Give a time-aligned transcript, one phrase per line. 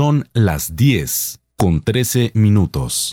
[0.00, 3.10] Son las 10 con 13 minutos.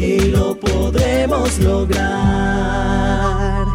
[0.00, 2.86] y lo podremos lograr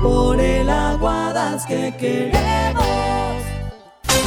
[0.01, 2.83] por el Aguadas que queremos.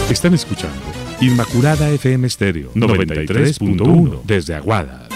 [0.08, 0.80] Están escuchando
[1.20, 5.08] Inmaculada FM Stereo 93.1 desde Aguadas.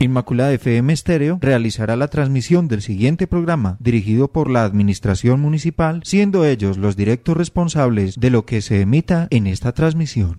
[0.00, 6.46] Inmaculada FM Stereo realizará la transmisión del siguiente programa dirigido por la Administración Municipal, siendo
[6.46, 10.36] ellos los directos responsables de lo que se emita en esta transmisión.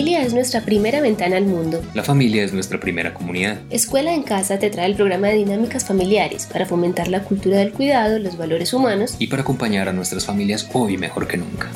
[0.00, 1.82] Familia es nuestra primera ventana al mundo.
[1.92, 3.58] La familia es nuestra primera comunidad.
[3.68, 7.70] Escuela en Casa te trae el programa de dinámicas familiares para fomentar la cultura del
[7.70, 11.68] cuidado, los valores humanos y para acompañar a nuestras familias hoy mejor que nunca.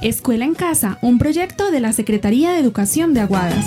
[0.00, 3.66] Escuela en Casa, un proyecto de la Secretaría de Educación de Aguadas.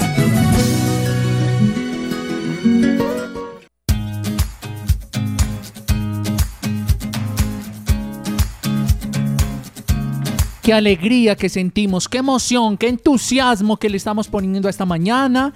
[10.63, 15.53] Qué alegría que sentimos, qué emoción, qué entusiasmo que le estamos poniendo esta mañana.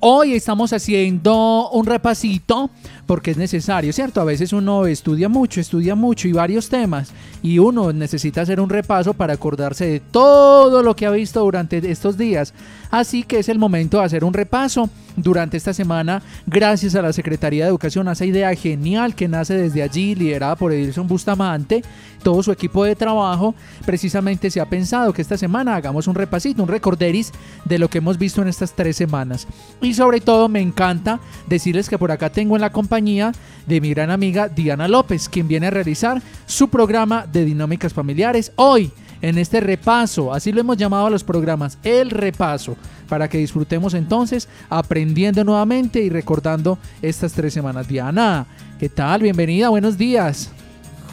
[0.00, 2.68] Hoy estamos haciendo un repasito
[3.08, 4.20] porque es necesario, ¿cierto?
[4.20, 7.10] A veces uno estudia mucho, estudia mucho y varios temas
[7.42, 11.78] y uno necesita hacer un repaso para acordarse de todo lo que ha visto durante
[11.90, 12.52] estos días.
[12.90, 17.14] Así que es el momento de hacer un repaso durante esta semana gracias a la
[17.14, 21.82] Secretaría de Educación, a esa idea genial que nace desde allí, liderada por Edilson Bustamante,
[22.22, 23.54] todo su equipo de trabajo,
[23.86, 27.32] precisamente se ha pensado que esta semana hagamos un repasito, un recorderis
[27.64, 29.46] de lo que hemos visto en estas tres semanas.
[29.80, 33.90] Y sobre todo me encanta decirles que por acá tengo en la compañía de mi
[33.90, 38.90] gran amiga Diana López, quien viene a realizar su programa de dinámicas familiares hoy
[39.22, 42.76] en este repaso, así lo hemos llamado a los programas, el repaso,
[43.08, 47.86] para que disfrutemos entonces aprendiendo nuevamente y recordando estas tres semanas.
[47.86, 48.46] Diana,
[48.80, 49.22] ¿qué tal?
[49.22, 50.50] Bienvenida, buenos días.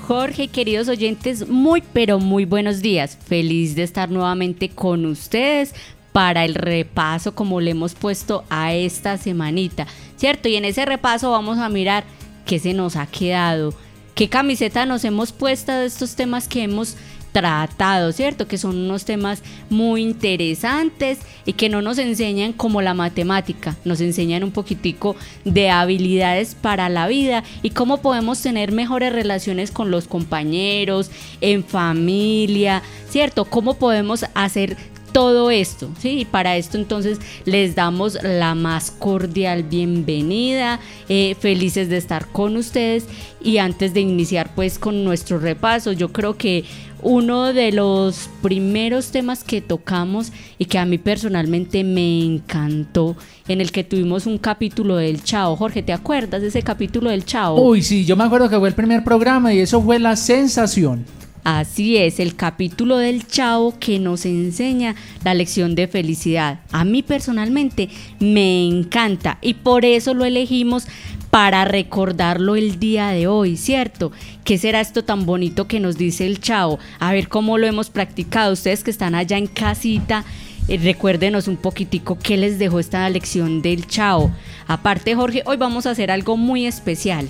[0.08, 3.18] Jorge, queridos oyentes, muy pero muy buenos días.
[3.26, 5.74] Feliz de estar nuevamente con ustedes
[6.16, 9.86] para el repaso como le hemos puesto a esta semanita,
[10.16, 10.48] ¿cierto?
[10.48, 12.06] Y en ese repaso vamos a mirar
[12.46, 13.74] qué se nos ha quedado,
[14.14, 16.96] qué camiseta nos hemos puesto de estos temas que hemos
[17.34, 18.48] tratado, ¿cierto?
[18.48, 24.00] Que son unos temas muy interesantes y que no nos enseñan como la matemática, nos
[24.00, 29.92] enseñan un poquitico de habilidades para la vida y cómo podemos tener mejores relaciones con
[29.92, 33.44] los compañeros, en familia, ¿cierto?
[33.44, 34.78] Cómo podemos hacer
[35.16, 36.20] todo esto, ¿sí?
[36.20, 42.58] Y para esto entonces les damos la más cordial bienvenida, eh, felices de estar con
[42.58, 43.06] ustedes
[43.42, 46.66] y antes de iniciar pues con nuestro repaso, yo creo que
[47.02, 53.16] uno de los primeros temas que tocamos y que a mí personalmente me encantó,
[53.48, 55.56] en el que tuvimos un capítulo del Chao.
[55.56, 57.56] Jorge, ¿te acuerdas de ese capítulo del Chao?
[57.56, 61.06] Uy, sí, yo me acuerdo que fue el primer programa y eso fue la sensación.
[61.46, 66.62] Así es, el capítulo del Chao que nos enseña la lección de felicidad.
[66.72, 67.88] A mí personalmente
[68.20, 70.88] me encanta y por eso lo elegimos
[71.30, 74.12] para recordarlo el día de hoy, ¿cierto?
[74.44, 76.80] ¿Qué será esto tan bonito que nos dice el Chao?
[76.98, 78.54] A ver cómo lo hemos practicado.
[78.54, 80.26] Ustedes que están allá en casita,
[80.68, 84.32] eh, recuérdenos un poquitico qué les dejó esta lección del Chao.
[84.66, 87.30] Aparte, Jorge, hoy vamos a hacer algo muy especial.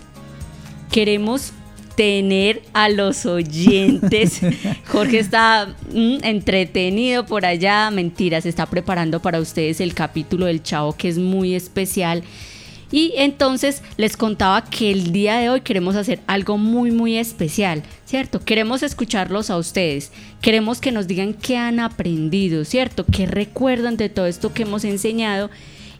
[0.89, 1.51] Queremos
[1.95, 4.41] tener a los oyentes.
[4.87, 10.63] Jorge está mm, entretenido por allá, mentira, se está preparando para ustedes el capítulo del
[10.63, 12.23] Chao que es muy especial.
[12.91, 17.83] Y entonces les contaba que el día de hoy queremos hacer algo muy muy especial,
[18.05, 18.39] ¿cierto?
[18.39, 20.11] Queremos escucharlos a ustedes,
[20.41, 23.05] queremos que nos digan qué han aprendido, ¿cierto?
[23.05, 25.49] ¿Qué recuerdan de todo esto que hemos enseñado?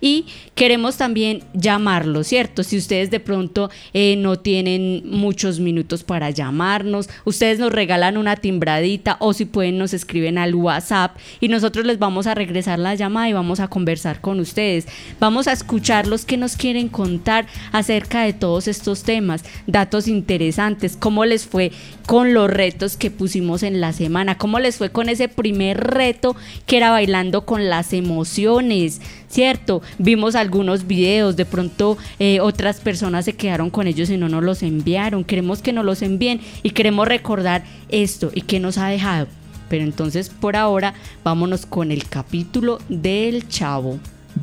[0.05, 2.61] Y queremos también llamarlo, ¿cierto?
[2.61, 8.35] Si ustedes de pronto eh, no tienen muchos minutos para llamarnos, ustedes nos regalan una
[8.35, 12.93] timbradita o si pueden nos escriben al WhatsApp y nosotros les vamos a regresar la
[12.93, 14.87] llamada y vamos a conversar con ustedes.
[15.19, 20.97] Vamos a escuchar los que nos quieren contar acerca de todos estos temas, datos interesantes,
[20.97, 21.71] cómo les fue
[22.05, 26.35] con los retos que pusimos en la semana, cómo les fue con ese primer reto
[26.67, 29.81] que era bailando con las emociones, ¿cierto?
[29.97, 34.43] Vimos algunos videos, de pronto eh, otras personas se quedaron con ellos y no nos
[34.43, 35.23] los enviaron.
[35.23, 39.27] Queremos que nos los envíen y queremos recordar esto y qué nos ha dejado.
[39.69, 40.93] Pero entonces por ahora
[41.23, 43.99] vámonos con el capítulo del chavo.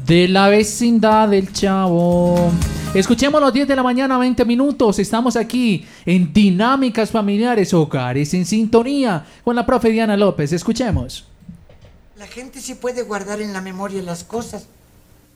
[0.07, 2.51] De la vecindad del chavo.
[2.95, 4.99] Escuchemos los 10 de la mañana, 20 minutos.
[4.99, 10.53] Estamos aquí en Dinámicas Familiares Hogares en sintonía con la profe Diana López.
[10.53, 11.27] Escuchemos.
[12.17, 14.67] La gente sí puede guardar en la memoria las cosas.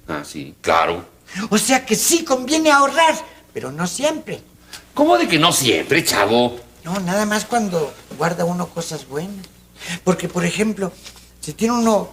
[0.09, 1.05] Ah, sí, claro.
[1.51, 3.15] O sea que sí conviene ahorrar,
[3.53, 4.41] pero no siempre.
[4.95, 6.59] ¿Cómo de que no siempre, chavo?
[6.85, 9.47] No, nada más cuando guarda uno cosas buenas.
[10.05, 10.93] Porque, por ejemplo,
[11.41, 12.11] si tiene uno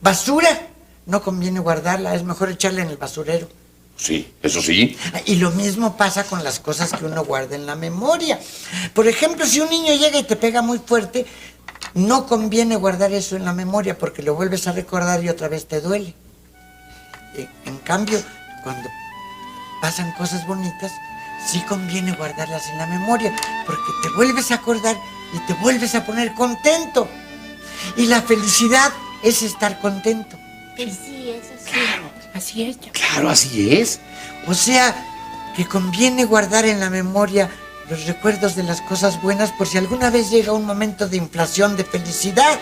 [0.00, 0.68] basura,
[1.06, 3.48] no conviene guardarla, es mejor echarla en el basurero.
[3.96, 4.96] Sí, eso sí.
[5.24, 8.38] Y lo mismo pasa con las cosas que uno guarda en la memoria.
[8.92, 11.24] Por ejemplo, si un niño llega y te pega muy fuerte,
[11.94, 15.66] no conviene guardar eso en la memoria porque lo vuelves a recordar y otra vez
[15.66, 16.14] te duele.
[17.64, 18.22] En cambio,
[18.62, 18.88] cuando
[19.80, 20.92] pasan cosas bonitas,
[21.46, 23.34] sí conviene guardarlas en la memoria
[23.66, 24.96] porque te vuelves a acordar
[25.32, 27.08] y te vuelves a poner contento.
[27.96, 28.92] Y la felicidad
[29.22, 30.36] es estar contento.
[30.76, 31.70] Sí, eso sí.
[31.72, 32.78] Claro, así es.
[32.92, 34.00] Claro, así es.
[34.46, 34.94] O sea,
[35.56, 37.50] que conviene guardar en la memoria
[37.88, 41.76] los recuerdos de las cosas buenas por si alguna vez llega un momento de inflación
[41.76, 42.58] de felicidad.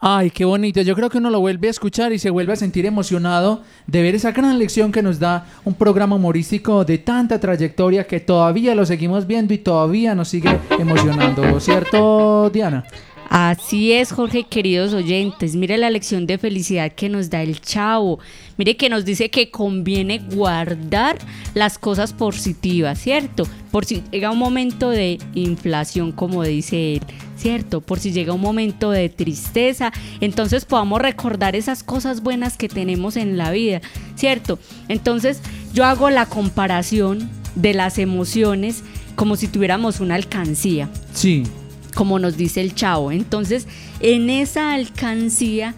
[0.00, 0.80] Ay, qué bonito.
[0.82, 4.00] Yo creo que uno lo vuelve a escuchar y se vuelve a sentir emocionado de
[4.00, 8.76] ver esa gran lección que nos da un programa humorístico de tanta trayectoria que todavía
[8.76, 11.58] lo seguimos viendo y todavía nos sigue emocionando.
[11.58, 12.84] ¿Cierto, Diana?
[13.28, 15.54] Así es, Jorge, queridos oyentes.
[15.54, 18.18] Mire la lección de felicidad que nos da el chavo.
[18.56, 21.18] Mire que nos dice que conviene guardar
[21.52, 23.46] las cosas positivas, ¿cierto?
[23.70, 27.02] Por si llega un momento de inflación, como dice él,
[27.36, 27.82] ¿cierto?
[27.82, 33.18] Por si llega un momento de tristeza, entonces podamos recordar esas cosas buenas que tenemos
[33.18, 33.82] en la vida,
[34.14, 34.58] ¿cierto?
[34.88, 35.42] Entonces
[35.74, 38.82] yo hago la comparación de las emociones
[39.16, 40.88] como si tuviéramos una alcancía.
[41.12, 41.42] Sí
[41.94, 43.12] como nos dice el chavo.
[43.12, 43.66] Entonces,
[44.00, 45.74] en esa alcancía,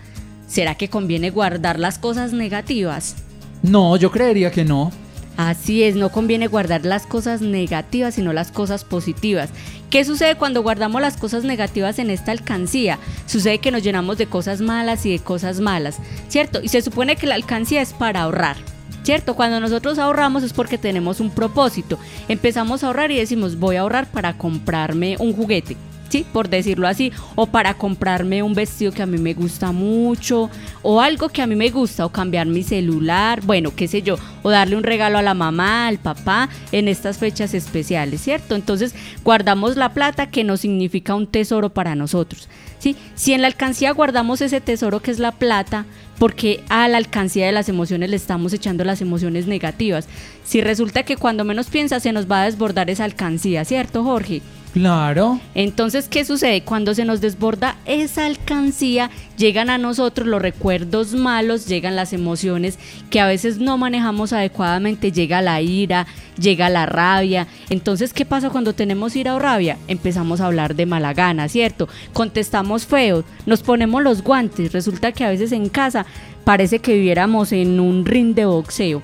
[0.47, 3.17] ¿será que conviene guardar las cosas negativas?
[3.63, 4.93] No, yo creería que no.
[5.37, 9.49] Así es, no conviene guardar las cosas negativas, sino las cosas positivas.
[9.89, 12.99] ¿Qué sucede cuando guardamos las cosas negativas en esta alcancía?
[13.27, 15.99] Sucede que nos llenamos de cosas malas y de cosas malas,
[16.29, 16.61] ¿cierto?
[16.63, 18.57] Y se supone que la alcancía es para ahorrar.
[19.03, 19.35] ¿Cierto?
[19.35, 21.99] Cuando nosotros ahorramos es porque tenemos un propósito.
[22.29, 25.75] Empezamos a ahorrar y decimos, voy a ahorrar para comprarme un juguete
[26.11, 26.27] ¿sí?
[26.31, 30.51] Por decirlo así, o para comprarme un vestido que a mí me gusta mucho,
[30.83, 34.17] o algo que a mí me gusta, o cambiar mi celular, bueno, qué sé yo,
[34.43, 38.55] o darle un regalo a la mamá, al papá en estas fechas especiales, ¿cierto?
[38.55, 42.49] Entonces guardamos la plata que no significa un tesoro para nosotros,
[42.79, 42.97] ¿sí?
[43.15, 45.87] Si en la alcancía guardamos ese tesoro que es la plata,
[46.19, 50.07] porque a la alcancía de las emociones le estamos echando las emociones negativas.
[50.45, 54.43] Si resulta que cuando menos piensa se nos va a desbordar esa alcancía, ¿cierto, Jorge?
[54.73, 55.41] Claro.
[55.55, 56.63] Entonces, ¿qué sucede?
[56.63, 62.79] Cuando se nos desborda esa alcancía, llegan a nosotros los recuerdos malos, llegan las emociones
[63.11, 66.07] que a veces no manejamos adecuadamente, llega la ira,
[66.39, 67.49] llega la rabia.
[67.69, 69.77] Entonces, ¿qué pasa cuando tenemos ira o rabia?
[69.89, 71.89] Empezamos a hablar de mala gana, ¿cierto?
[72.13, 74.73] Contestamos feo, nos ponemos los guantes.
[74.73, 76.07] Resulta que a veces en casa
[76.45, 79.03] parece que viviéramos en un ring de boxeo.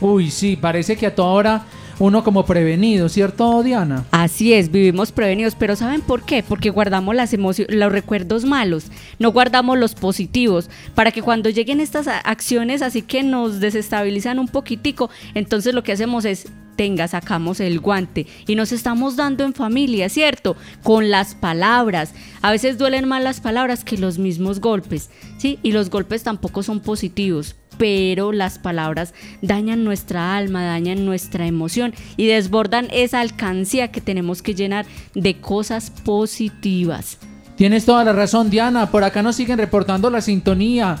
[0.00, 1.62] Uy, sí, parece que a toda hora
[2.02, 4.04] uno como prevenido, ¿cierto, Diana?
[4.10, 6.42] Así es, vivimos prevenidos, pero ¿saben por qué?
[6.42, 8.86] Porque guardamos las emociones, los recuerdos malos,
[9.20, 14.48] no guardamos los positivos, para que cuando lleguen estas acciones así que nos desestabilizan un
[14.48, 19.54] poquitico, entonces lo que hacemos es tenga, sacamos el guante y nos estamos dando en
[19.54, 20.56] familia, ¿cierto?
[20.82, 22.14] Con las palabras.
[22.40, 25.60] A veces duelen más las palabras que los mismos golpes, ¿sí?
[25.62, 31.94] Y los golpes tampoco son positivos, pero las palabras dañan nuestra alma, dañan nuestra emoción
[32.16, 37.18] y desbordan esa alcancía que tenemos que llenar de cosas positivas.
[37.56, 38.90] Tienes toda la razón, Diana.
[38.90, 40.98] Por acá nos siguen reportando la sintonía.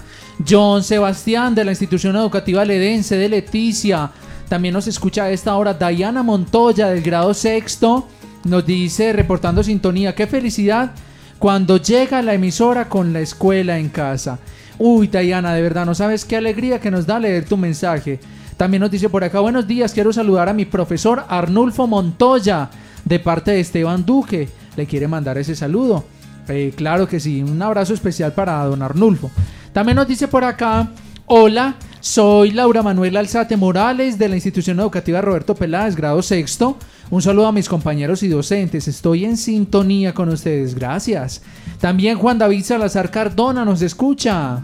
[0.48, 4.10] John Sebastián de la institución educativa ledense de Leticia.
[4.48, 8.06] También nos escucha a esta hora Diana Montoya del grado sexto.
[8.44, 10.92] Nos dice, reportando sintonía, qué felicidad
[11.38, 14.38] cuando llega la emisora con la escuela en casa.
[14.84, 18.18] Uy, Diana, de verdad, no sabes qué alegría que nos da leer tu mensaje.
[18.56, 22.68] También nos dice por acá, buenos días, quiero saludar a mi profesor Arnulfo Montoya,
[23.04, 24.48] de parte de Esteban Duque.
[24.74, 26.04] Le quiere mandar ese saludo.
[26.48, 29.30] Eh, claro que sí, un abrazo especial para don Arnulfo.
[29.72, 30.88] También nos dice por acá,
[31.26, 36.76] hola, soy Laura Manuela Alzate Morales de la institución educativa Roberto Peláez, grado sexto.
[37.12, 41.42] Un saludo a mis compañeros y docentes, estoy en sintonía con ustedes, gracias.
[41.78, 44.62] También Juan David Salazar Cardona nos escucha.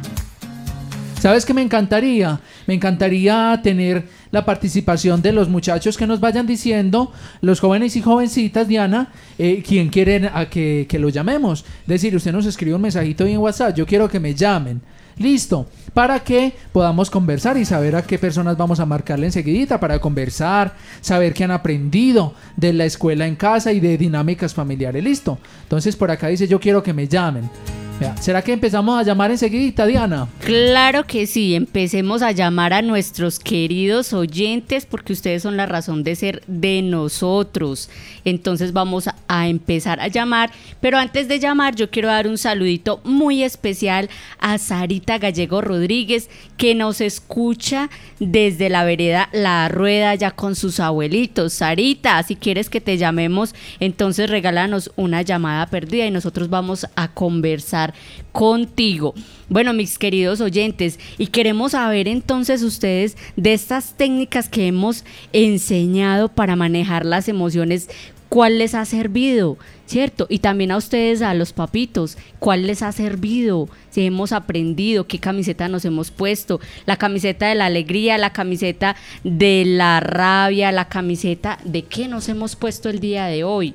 [1.21, 2.41] ¿Sabes qué me encantaría?
[2.67, 7.13] Me encantaría tener la participación de los muchachos que nos vayan diciendo,
[7.43, 11.67] los jóvenes y jovencitas, Diana, eh, quién quieren a que, que lo llamemos.
[11.83, 14.81] Es decir, usted nos escribe un mensajito en WhatsApp, yo quiero que me llamen.
[15.19, 20.01] Listo, para que podamos conversar y saber a qué personas vamos a marcarle enseguidita para
[20.01, 25.03] conversar, saber qué han aprendido de la escuela en casa y de dinámicas familiares.
[25.03, 25.39] Listo.
[25.63, 27.51] Entonces por acá dice yo quiero que me llamen.
[28.21, 30.29] ¿Será que empezamos a llamar enseguidita, Diana?
[30.45, 36.05] Claro que sí, empecemos a llamar a nuestros queridos oyentes porque ustedes son la razón
[36.05, 37.91] de ser de nosotros.
[38.25, 40.51] Entonces vamos a empezar a llamar,
[40.81, 46.31] pero antes de llamar yo quiero dar un saludito muy especial a Sarita Gallego Rodríguez
[46.57, 47.91] que nos escucha
[48.21, 51.53] desde la vereda La Rueda ya con sus abuelitos.
[51.53, 57.09] Sarita, si quieres que te llamemos, entonces regálanos una llamada perdida y nosotros vamos a
[57.09, 57.88] conversar
[58.33, 59.15] contigo.
[59.49, 66.29] Bueno, mis queridos oyentes, y queremos saber entonces ustedes de estas técnicas que hemos enseñado
[66.29, 67.89] para manejar las emociones,
[68.29, 69.59] ¿cuál les ha servido?
[69.87, 70.27] ¿Cierto?
[70.29, 73.71] Y también a ustedes, a los papitos, ¿cuál les ha servido?
[73.89, 78.97] Si hemos aprendido, qué camiseta nos hemos puesto, la camiseta de la alegría, la camiseta
[79.25, 83.75] de la rabia, la camiseta de qué nos hemos puesto el día de hoy.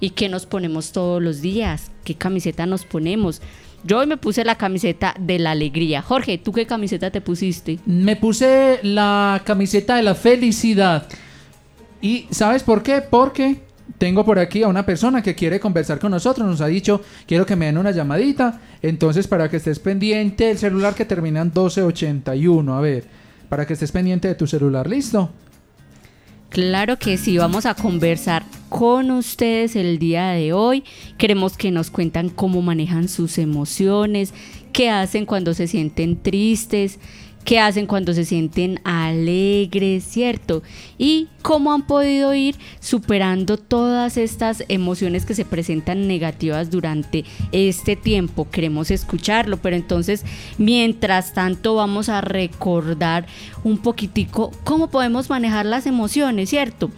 [0.00, 3.40] Y qué nos ponemos todos los días, qué camiseta nos ponemos.
[3.84, 6.00] Yo hoy me puse la camiseta de la alegría.
[6.00, 7.78] Jorge, ¿tú qué camiseta te pusiste?
[7.84, 11.06] Me puse la camiseta de la felicidad.
[12.00, 13.02] ¿Y sabes por qué?
[13.02, 13.60] Porque
[13.98, 16.46] tengo por aquí a una persona que quiere conversar con nosotros.
[16.46, 18.60] Nos ha dicho, quiero que me den una llamadita.
[18.80, 22.74] Entonces, para que estés pendiente, el celular que termina en 1281.
[22.74, 23.04] A ver,
[23.48, 25.30] para que estés pendiente de tu celular, ¿listo?
[26.54, 30.84] Claro que sí, vamos a conversar con ustedes el día de hoy.
[31.18, 34.32] Queremos que nos cuentan cómo manejan sus emociones,
[34.72, 37.00] qué hacen cuando se sienten tristes,
[37.44, 40.62] qué hacen cuando se sienten alegres, ¿cierto?
[40.98, 47.96] Y cómo han podido ir superando todas estas emociones que se presentan negativas durante este
[47.96, 48.48] tiempo.
[48.50, 50.24] Queremos escucharlo, pero entonces,
[50.58, 53.26] mientras tanto, vamos a recordar
[53.62, 56.90] un poquitico cómo podemos manejar las emociones, ¿cierto?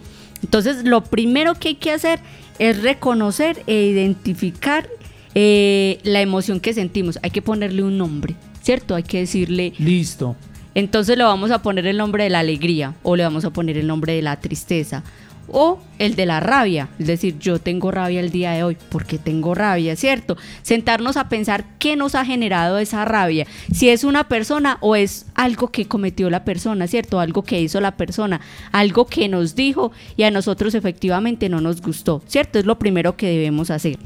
[0.43, 2.21] Entonces, lo primero que hay que hacer
[2.59, 4.89] es reconocer e identificar
[5.35, 7.19] eh, la emoción que sentimos.
[7.23, 8.97] Hay que ponerle un nombre, ¿cierto?
[8.97, 10.35] Hay que decirle, Listo.
[10.75, 13.79] entonces le vamos a poner el nombre de la alegría o le vamos a poner
[13.79, 15.05] el nombre de la tristeza
[15.49, 19.19] o el de la rabia, es decir, yo tengo rabia el día de hoy porque
[19.19, 20.37] tengo rabia, ¿cierto?
[20.63, 25.27] Sentarnos a pensar qué nos ha generado esa rabia, si es una persona o es
[25.37, 27.21] algo que cometió la persona, ¿cierto?
[27.21, 28.41] Algo que hizo la persona,
[28.73, 32.59] algo que nos dijo y a nosotros efectivamente no nos gustó, ¿cierto?
[32.59, 33.97] Es lo primero que debemos hacer.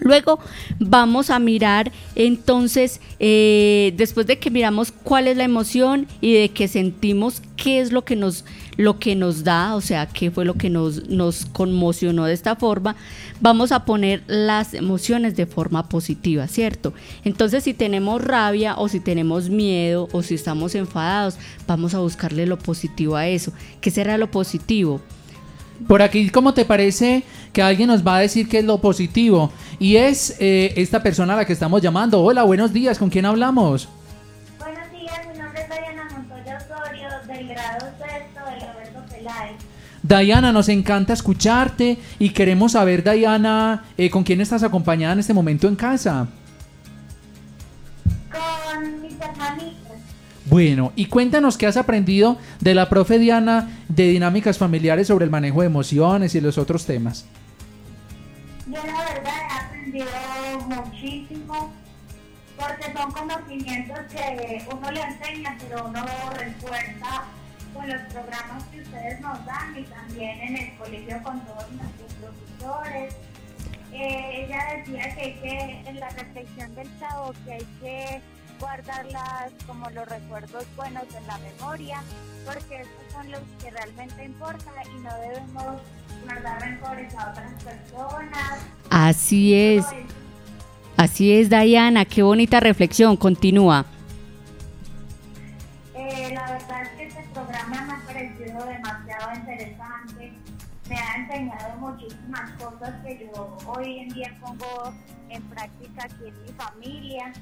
[0.00, 0.38] Luego
[0.78, 6.48] vamos a mirar entonces, eh, después de que miramos cuál es la emoción y de
[6.50, 8.44] que sentimos qué es lo que nos,
[8.76, 12.56] lo que nos da, o sea, qué fue lo que nos, nos conmocionó de esta
[12.56, 12.96] forma,
[13.40, 16.94] vamos a poner las emociones de forma positiva, ¿cierto?
[17.24, 21.36] Entonces si tenemos rabia o si tenemos miedo o si estamos enfadados,
[21.66, 23.52] vamos a buscarle lo positivo a eso.
[23.80, 25.00] ¿Qué será lo positivo?
[25.86, 29.52] Por aquí, ¿cómo te parece que alguien nos va a decir qué es lo positivo?
[29.78, 32.22] Y es eh, esta persona a la que estamos llamando.
[32.22, 33.88] Hola, buenos días, ¿con quién hablamos?
[34.58, 39.56] Buenos días, mi nombre es Diana Montoya Osorio, del grado sexto de Roberto Peláez.
[40.02, 45.34] Diana, nos encanta escucharte y queremos saber, Diana, eh, ¿con quién estás acompañada en este
[45.34, 46.26] momento en casa?
[48.30, 49.67] Con mis hermanitas.
[50.48, 55.30] Bueno, y cuéntanos qué has aprendido de la profe Diana de dinámicas familiares sobre el
[55.30, 57.26] manejo de emociones y los otros temas.
[58.66, 60.06] Yo la verdad he aprendido
[60.68, 61.72] muchísimo
[62.56, 66.04] porque son conocimientos que uno le enseña, pero uno
[66.36, 67.24] refuerza
[67.74, 72.12] con los programas que ustedes nos dan y también en el colegio con todos nuestros
[72.14, 73.14] profesores.
[73.92, 78.22] Eh, ella decía que hay que, en la reflexión del chavo, que hay que
[78.58, 82.02] guardarlas como los recuerdos buenos en la memoria,
[82.44, 85.80] porque estos son los que realmente importan y no debemos
[86.24, 88.58] guardar rencores a otras personas.
[88.90, 89.86] Así es.
[90.96, 93.16] Así es, Diana, qué bonita reflexión.
[93.16, 93.84] Continúa.
[95.94, 100.32] Eh, la verdad es que este programa me ha parecido demasiado interesante.
[100.88, 104.92] Me ha enseñado muchísimas cosas que yo hoy en día pongo
[105.28, 107.32] en práctica aquí en mi familia.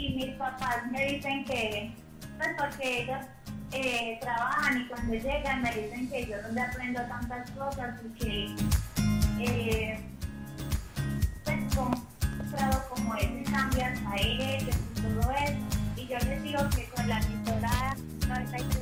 [0.00, 1.92] Y mis papás me dicen que,
[2.38, 3.26] pues porque ellos
[3.72, 8.54] eh, trabajan y cuando llegan me dicen que yo donde aprendo tantas cosas y que
[9.40, 10.00] eh,
[11.44, 12.08] pues como,
[12.88, 15.58] como ese cambio a ellos y todo eso.
[15.96, 17.94] Y yo les digo que con la emisora
[18.26, 18.80] 93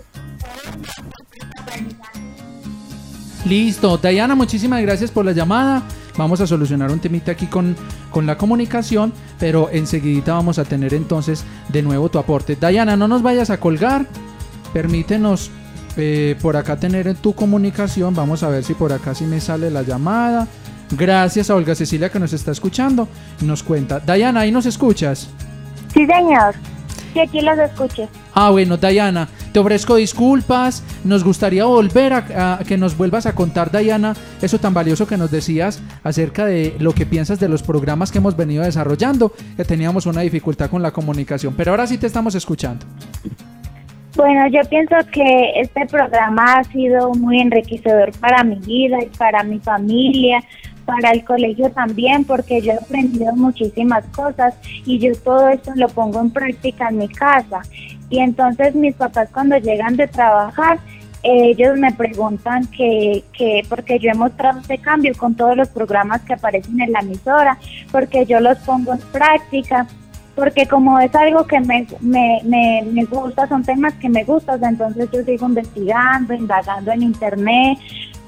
[3.45, 5.83] Listo, Diana, muchísimas gracias por la llamada.
[6.16, 7.76] Vamos a solucionar un temita aquí con,
[8.11, 12.57] con la comunicación, pero enseguidita vamos a tener entonces de nuevo tu aporte.
[12.57, 14.07] Diana, no nos vayas a colgar.
[14.73, 15.50] Permítenos
[15.97, 18.14] eh, por acá tener en tu comunicación.
[18.14, 20.49] Vamos a ver si por acá sí me sale la llamada.
[20.90, 23.09] Gracias a Olga Cecilia que nos está escuchando.
[23.42, 24.00] Nos cuenta.
[24.00, 25.28] Diana, ¿ahí nos escuchas?
[25.95, 26.55] Sí, señor.
[27.12, 28.09] Sí, aquí los escucho.
[28.35, 30.85] Ah, bueno, Diana, te ofrezco disculpas.
[31.03, 35.33] Nos gustaría volver a, que nos vuelvas a contar, Diana, eso tan valioso que nos
[35.33, 40.07] decías acerca de lo que piensas de los programas que hemos venido desarrollando, que teníamos
[40.07, 41.55] una dificultad con la comunicación.
[41.57, 42.87] Pero ahora sí te estamos escuchando.
[44.14, 49.42] Bueno, yo pienso que este programa ha sido muy enriquecedor para mi vida y para
[49.42, 50.40] mi familia,
[50.85, 54.55] para el colegio también, porque yo he aprendido muchísimas cosas
[54.87, 57.62] y yo todo esto lo pongo en práctica en mi casa.
[58.11, 60.79] Y entonces mis papás cuando llegan de trabajar,
[61.23, 66.23] ellos me preguntan que, que, porque yo he mostrado este cambio con todos los programas
[66.23, 67.59] que aparecen en la emisora,
[67.90, 69.87] porque yo los pongo en práctica
[70.38, 74.62] porque como es algo que me, me, me, me, gusta, son temas que me gustan,
[74.62, 77.77] entonces yo sigo investigando, indagando en internet,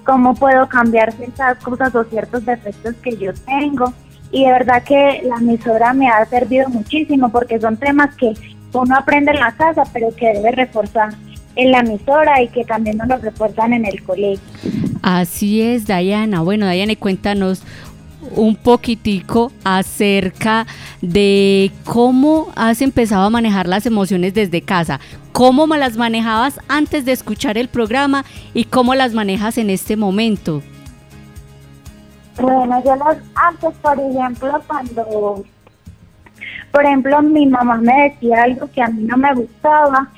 [0.05, 3.93] cómo puedo cambiar ciertas cosas o ciertos defectos que yo tengo.
[4.33, 8.33] Y de verdad que la emisora me ha servido muchísimo porque son temas que
[8.72, 11.14] uno aprende en la casa, pero que debe reforzar
[11.56, 14.40] en la emisora y que también nos lo refuerzan en el colegio.
[15.02, 16.40] Así es, Dayana.
[16.42, 17.62] Bueno, Dayana, cuéntanos
[18.37, 20.66] un poquitico acerca
[21.00, 25.00] de cómo has empezado a manejar las emociones desde casa,
[25.33, 30.62] cómo las manejabas antes de escuchar el programa y cómo las manejas en este momento.
[32.40, 35.44] Bueno, yo las antes, por ejemplo, cuando,
[36.72, 40.09] por ejemplo, mi mamá me decía algo que a mí no me gustaba,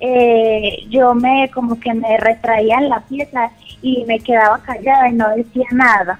[0.00, 5.14] eh, yo me como que me retraía en la pieza y me quedaba callada y
[5.14, 6.18] no decía nada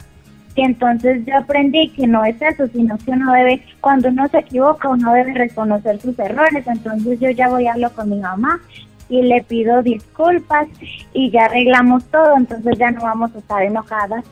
[0.56, 4.38] y entonces yo aprendí que no es eso, sino que uno debe, cuando uno se
[4.38, 6.64] equivoca, uno debe reconocer sus errores.
[6.66, 8.60] Entonces yo ya voy a hablar con mi mamá
[9.08, 10.68] y le pido disculpas
[11.12, 14.24] y ya arreglamos todo, entonces ya no vamos a estar enojadas.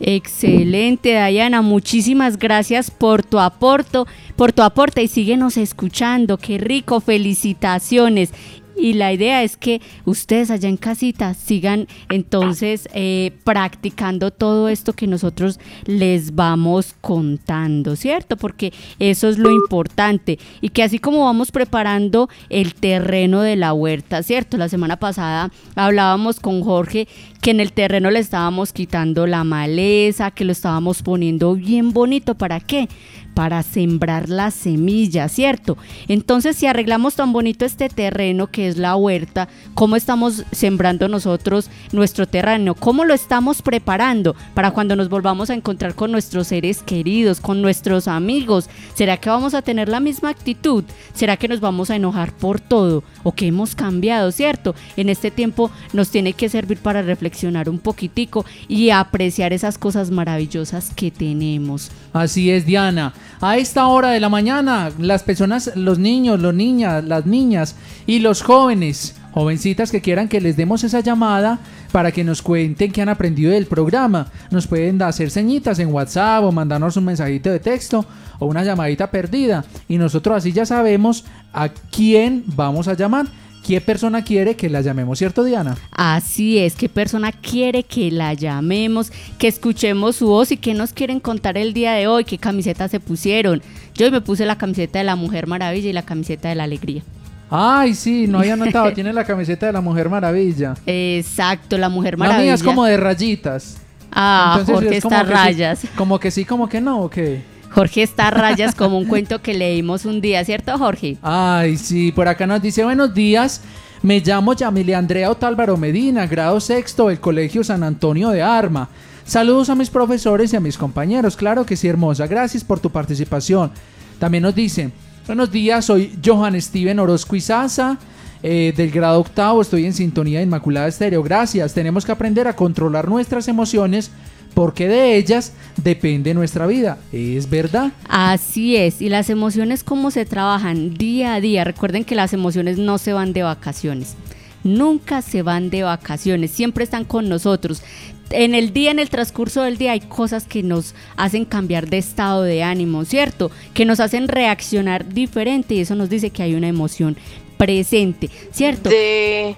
[0.00, 1.62] Excelente, Dayana.
[1.62, 3.98] Muchísimas gracias por tu aporte,
[4.36, 6.36] por tu aporte y síguenos escuchando.
[6.36, 8.32] Qué rico, felicitaciones.
[8.76, 14.92] Y la idea es que ustedes allá en casita sigan entonces eh, practicando todo esto
[14.92, 18.36] que nosotros les vamos contando, ¿cierto?
[18.36, 20.38] Porque eso es lo importante.
[20.60, 24.56] Y que así como vamos preparando el terreno de la huerta, ¿cierto?
[24.56, 27.06] La semana pasada hablábamos con Jorge
[27.40, 32.34] que en el terreno le estábamos quitando la maleza, que lo estábamos poniendo bien bonito.
[32.34, 32.88] ¿Para qué?
[33.34, 35.76] Para sembrar la semilla, ¿cierto?
[36.08, 41.68] Entonces, si arreglamos tan bonito este terreno que es la huerta, ¿cómo estamos sembrando nosotros
[41.92, 42.74] nuestro terreno?
[42.74, 47.60] ¿Cómo lo estamos preparando para cuando nos volvamos a encontrar con nuestros seres queridos, con
[47.60, 48.70] nuestros amigos?
[48.94, 50.84] ¿Será que vamos a tener la misma actitud?
[51.12, 53.02] ¿Será que nos vamos a enojar por todo?
[53.22, 54.74] ¿O que hemos cambiado, ¿cierto?
[54.96, 60.10] En este tiempo nos tiene que servir para reflexionar un poquitico y apreciar esas cosas
[60.10, 61.90] maravillosas que tenemos.
[62.12, 63.12] Así es, Diana.
[63.40, 68.20] A esta hora de la mañana, las personas, los niños, los niñas, las niñas y
[68.20, 71.58] los jóvenes, jovencitas que quieran que les demos esa llamada
[71.90, 74.28] para que nos cuenten qué han aprendido del programa.
[74.50, 78.04] Nos pueden hacer señitas en WhatsApp o mandarnos un mensajito de texto
[78.38, 79.64] o una llamadita perdida.
[79.88, 83.26] Y nosotros así ya sabemos a quién vamos a llamar.
[83.66, 85.74] ¿Qué persona quiere que la llamemos, cierto Diana?
[85.90, 90.92] Así es, ¿qué persona quiere que la llamemos, que escuchemos su voz y qué nos
[90.92, 93.62] quieren contar el día de hoy, qué camiseta se pusieron?
[93.94, 96.64] Yo hoy me puse la camiseta de la Mujer Maravilla y la camiseta de la
[96.64, 97.02] Alegría.
[97.48, 100.74] Ay, sí, no había notado, tiene la camiseta de la Mujer Maravilla.
[100.84, 102.42] Exacto, la Mujer La Maravilla.
[102.44, 103.78] mía es como de rayitas.
[104.12, 105.80] Ah, Entonces, Jorge es como está que sí- rayas.
[105.96, 107.42] como que sí, como que no, ¿o qué?
[107.74, 111.16] Jorge está a rayas como un cuento que leímos un día, ¿cierto, Jorge?
[111.22, 113.62] Ay, sí, por acá nos dice buenos días.
[114.00, 118.88] Me llamo Yamilia Andrea Otálvaro Medina, grado sexto del Colegio San Antonio de Arma.
[119.24, 121.34] Saludos a mis profesores y a mis compañeros.
[121.36, 122.28] Claro que sí, hermosa.
[122.28, 123.72] Gracias por tu participación.
[124.20, 124.92] También nos dice,
[125.26, 127.98] buenos días, soy Johan Steven Orozco Izaza,
[128.44, 129.62] eh, del grado octavo.
[129.62, 131.24] Estoy en sintonía de Inmaculada Estéreo.
[131.24, 131.74] Gracias.
[131.74, 134.12] Tenemos que aprender a controlar nuestras emociones
[134.54, 136.98] porque de ellas depende nuestra vida.
[137.12, 137.92] ¿Es verdad?
[138.08, 141.64] Así es, y las emociones cómo se trabajan día a día.
[141.64, 144.14] Recuerden que las emociones no se van de vacaciones.
[144.62, 147.82] Nunca se van de vacaciones, siempre están con nosotros.
[148.30, 151.98] En el día, en el transcurso del día, hay cosas que nos hacen cambiar de
[151.98, 153.50] estado de ánimo, ¿cierto?
[153.74, 157.16] Que nos hacen reaccionar diferente y eso nos dice que hay una emoción
[157.58, 158.88] presente, ¿cierto?
[158.88, 159.54] de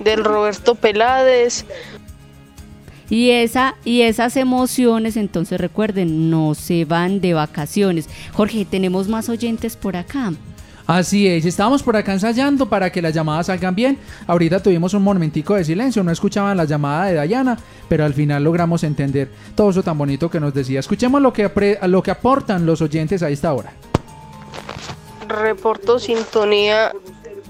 [0.00, 1.64] del Roberto Peláez.
[3.08, 8.08] Y, esa, y esas emociones, entonces recuerden, no se van de vacaciones.
[8.32, 10.32] Jorge, tenemos más oyentes por acá.
[10.88, 13.98] Así es, estábamos por acá ensayando para que las llamadas salgan bien.
[14.28, 18.44] Ahorita tuvimos un momentico de silencio, no escuchaban la llamada de Dayana, pero al final
[18.44, 20.78] logramos entender todo eso tan bonito que nos decía.
[20.78, 23.72] Escuchemos lo que, apre- lo que aportan los oyentes a esta hora.
[25.28, 26.92] Reporto sintonía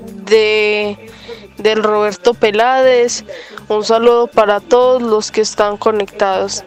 [0.06, 1.10] de
[1.58, 3.24] del Roberto Peláez.
[3.68, 6.64] Un saludo para todos los que están conectados.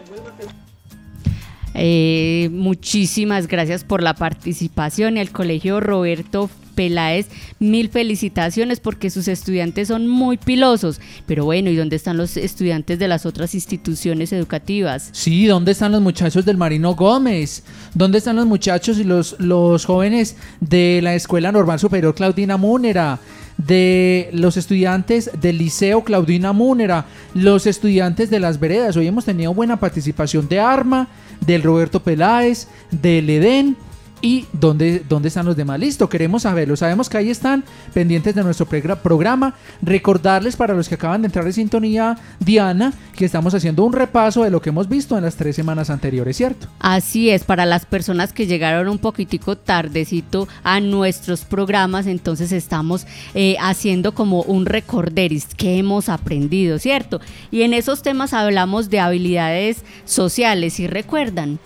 [1.74, 5.16] Eh, muchísimas gracias por la participación.
[5.16, 6.50] El Colegio Roberto
[6.80, 7.26] Peláez,
[7.58, 10.98] mil felicitaciones porque sus estudiantes son muy pilosos.
[11.26, 15.10] Pero bueno, ¿y dónde están los estudiantes de las otras instituciones educativas?
[15.12, 17.64] Sí, ¿dónde están los muchachos del Marino Gómez?
[17.92, 23.18] ¿Dónde están los muchachos y los, los jóvenes de la Escuela Normal Superior Claudina Múnera?
[23.58, 28.96] De los estudiantes del Liceo Claudina Múnera, los estudiantes de las veredas.
[28.96, 31.08] Hoy hemos tenido buena participación de Arma,
[31.44, 33.76] del Roberto Peláez, del Edén.
[34.22, 35.80] ¿Y dónde, dónde están los demás?
[35.80, 36.76] Listo, queremos saberlo.
[36.76, 39.54] Sabemos que ahí están pendientes de nuestro programa.
[39.80, 44.44] Recordarles para los que acaban de entrar en sintonía, Diana, que estamos haciendo un repaso
[44.44, 46.68] de lo que hemos visto en las tres semanas anteriores, ¿cierto?
[46.80, 53.06] Así es, para las personas que llegaron un poquitico tardecito a nuestros programas, entonces estamos
[53.34, 57.20] eh, haciendo como un recorderis que hemos aprendido, ¿cierto?
[57.50, 61.58] Y en esos temas hablamos de habilidades sociales, ¿y recuerdan?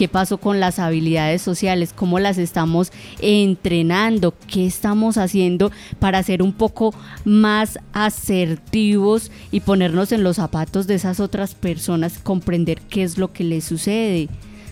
[0.00, 1.92] ¿Qué pasó con las habilidades sociales?
[1.94, 4.32] ¿Cómo las estamos entrenando?
[4.46, 6.94] ¿Qué estamos haciendo para ser un poco
[7.26, 13.30] más asertivos y ponernos en los zapatos de esas otras personas, comprender qué es lo
[13.30, 14.30] que les sucede?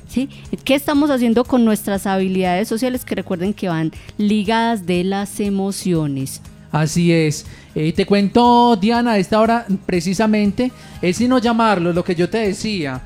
[0.08, 0.30] ¿Sí?
[0.64, 6.40] ¿Qué estamos haciendo con nuestras habilidades sociales que recuerden que van ligadas de las emociones?
[6.72, 7.44] Así es.
[7.74, 12.38] Eh, te cuento, Diana, a esta hora precisamente es sino llamarlo, lo que yo te
[12.38, 13.02] decía.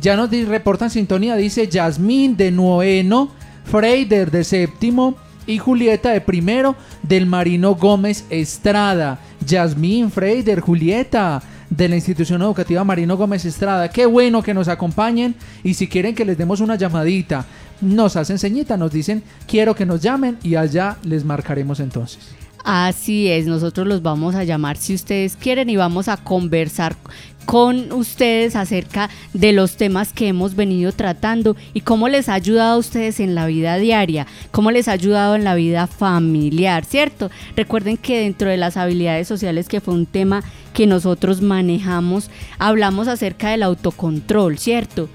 [0.00, 3.30] Ya nos reportan sintonía, dice Yasmín de noveno,
[3.64, 9.18] Freider de séptimo y Julieta de primero del Marino Gómez Estrada.
[9.46, 13.88] Yasmín, Freider, Julieta de la institución educativa Marino Gómez Estrada.
[13.88, 17.44] Qué bueno que nos acompañen y si quieren que les demos una llamadita,
[17.80, 22.34] nos hacen ceñita, nos dicen quiero que nos llamen y allá les marcaremos entonces.
[22.64, 26.96] Así es, nosotros los vamos a llamar si ustedes quieren y vamos a conversar
[27.44, 32.74] con ustedes acerca de los temas que hemos venido tratando y cómo les ha ayudado
[32.74, 37.30] a ustedes en la vida diaria, cómo les ha ayudado en la vida familiar, ¿cierto?
[37.56, 43.08] Recuerden que dentro de las habilidades sociales, que fue un tema que nosotros manejamos, hablamos
[43.08, 45.08] acerca del autocontrol, ¿cierto?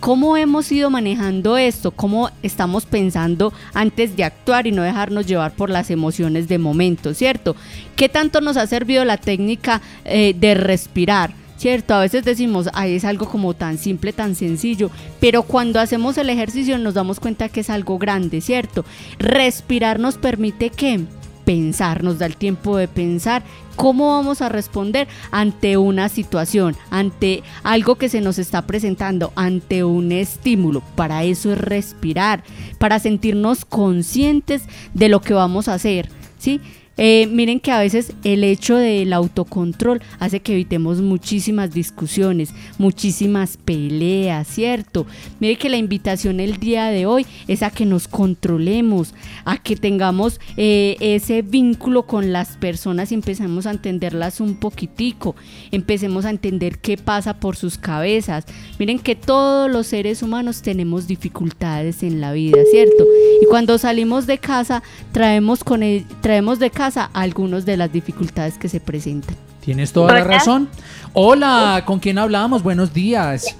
[0.00, 1.90] ¿Cómo hemos ido manejando esto?
[1.90, 7.14] ¿Cómo estamos pensando antes de actuar y no dejarnos llevar por las emociones de momento,
[7.14, 7.56] ¿cierto?
[7.96, 11.45] ¿Qué tanto nos ha servido la técnica eh, de respirar?
[11.56, 11.94] ¿Cierto?
[11.94, 14.90] A veces decimos, ay, es algo como tan simple, tan sencillo,
[15.20, 18.84] pero cuando hacemos el ejercicio nos damos cuenta que es algo grande, ¿cierto?
[19.18, 21.06] Respirar nos permite que
[21.46, 23.42] pensar, nos da el tiempo de pensar
[23.76, 29.84] cómo vamos a responder ante una situación, ante algo que se nos está presentando, ante
[29.84, 30.82] un estímulo.
[30.96, 32.42] Para eso es respirar,
[32.78, 36.60] para sentirnos conscientes de lo que vamos a hacer, ¿sí?
[36.98, 43.58] Eh, miren que a veces el hecho del autocontrol hace que evitemos muchísimas discusiones, muchísimas
[43.58, 45.06] peleas, ¿cierto?
[45.38, 49.12] Miren que la invitación el día de hoy es a que nos controlemos,
[49.44, 55.36] a que tengamos eh, ese vínculo con las personas y empecemos a entenderlas un poquitico,
[55.72, 58.46] empecemos a entender qué pasa por sus cabezas.
[58.78, 63.04] Miren que todos los seres humanos tenemos dificultades en la vida, ¿cierto?
[63.42, 64.82] Y cuando salimos de casa
[65.12, 65.82] traemos, con
[66.22, 69.36] traemos de casa algunas de las dificultades que se presentan.
[69.60, 70.68] Tienes toda la razón.
[71.12, 72.62] Hola, ¿con quién hablamos?
[72.62, 73.56] Buenos días.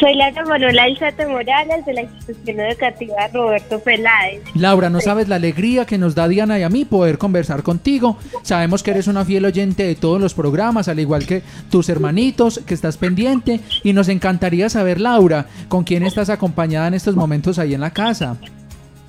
[0.00, 4.42] Soy Laura Morola Alzate Morales de la institución educativa Roberto Peláez.
[4.54, 8.16] Laura, no sabes la alegría que nos da Diana y a mí poder conversar contigo.
[8.42, 12.62] Sabemos que eres una fiel oyente de todos los programas, al igual que tus hermanitos,
[12.66, 13.60] que estás pendiente.
[13.82, 17.90] Y nos encantaría saber, Laura, con quién estás acompañada en estos momentos ahí en la
[17.90, 18.38] casa.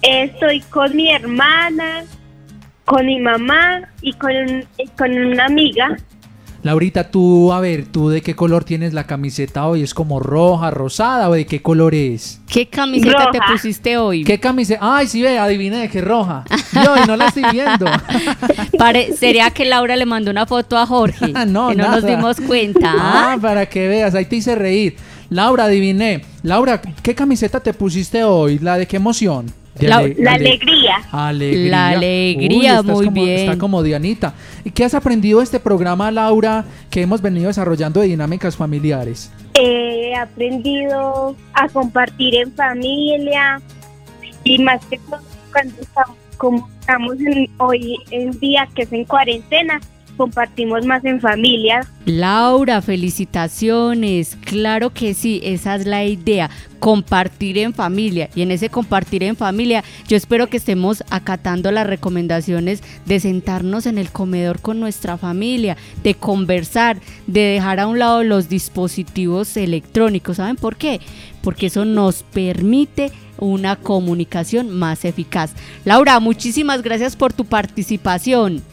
[0.02, 2.04] Estoy con mi hermana,
[2.86, 4.66] con mi mamá y con,
[4.98, 5.98] con una amiga.
[6.64, 9.84] Laurita, tú, a ver, ¿tú de qué color tienes la camiseta hoy?
[9.84, 12.42] ¿Es como roja, rosada o de qué color es?
[12.48, 14.24] ¿Qué camiseta te pusiste hoy?
[14.24, 14.80] ¿Qué camiseta?
[14.82, 16.44] Ay, sí, ve, adiviné que es roja.
[16.74, 17.86] Yo, y no la estoy viendo.
[18.80, 21.28] Pare- ¿Sería que Laura le mandó una foto a Jorge?
[21.48, 21.96] no, que no nada.
[21.98, 22.92] nos dimos cuenta.
[22.98, 23.38] Ah, ¿ah?
[23.40, 24.96] para que veas, ahí te hice reír.
[25.30, 26.24] Laura, adiviné.
[26.42, 28.58] Laura, ¿qué camiseta te pusiste hoy?
[28.58, 29.46] ¿La de qué emoción?
[29.80, 30.96] De La- ale- La ale- alegría.
[31.12, 31.70] Alegría.
[31.70, 33.40] La alegría, estás muy como- bien.
[33.40, 34.34] Está como Dianita.
[34.64, 39.32] ¿Y qué has aprendido de este programa, Laura, que hemos venido desarrollando de dinámicas familiares?
[39.54, 43.62] He aprendido a compartir en familia
[44.44, 45.20] y más que todo
[45.52, 49.80] cuando estamos, como estamos en- hoy en día que es en cuarentena,
[50.16, 51.82] compartimos más en familia.
[52.06, 54.38] Laura, felicitaciones.
[54.44, 56.50] Claro que sí, esa es la idea,
[56.80, 58.30] compartir en familia.
[58.36, 63.86] Y en ese compartir en familia, yo espero que estemos acatando las recomendaciones de sentarnos
[63.86, 66.98] en el comedor con nuestra familia, de conversar,
[67.28, 70.38] de dejar a un lado los dispositivos electrónicos.
[70.38, 71.02] ¿Saben por qué?
[71.42, 75.54] Porque eso nos permite una comunicación más eficaz.
[75.84, 78.64] Laura, muchísimas gracias por tu participación.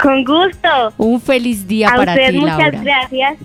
[0.00, 0.68] Con gusto.
[0.98, 2.82] Un feliz día a para usted ti, muchas Laura.
[2.82, 3.38] gracias.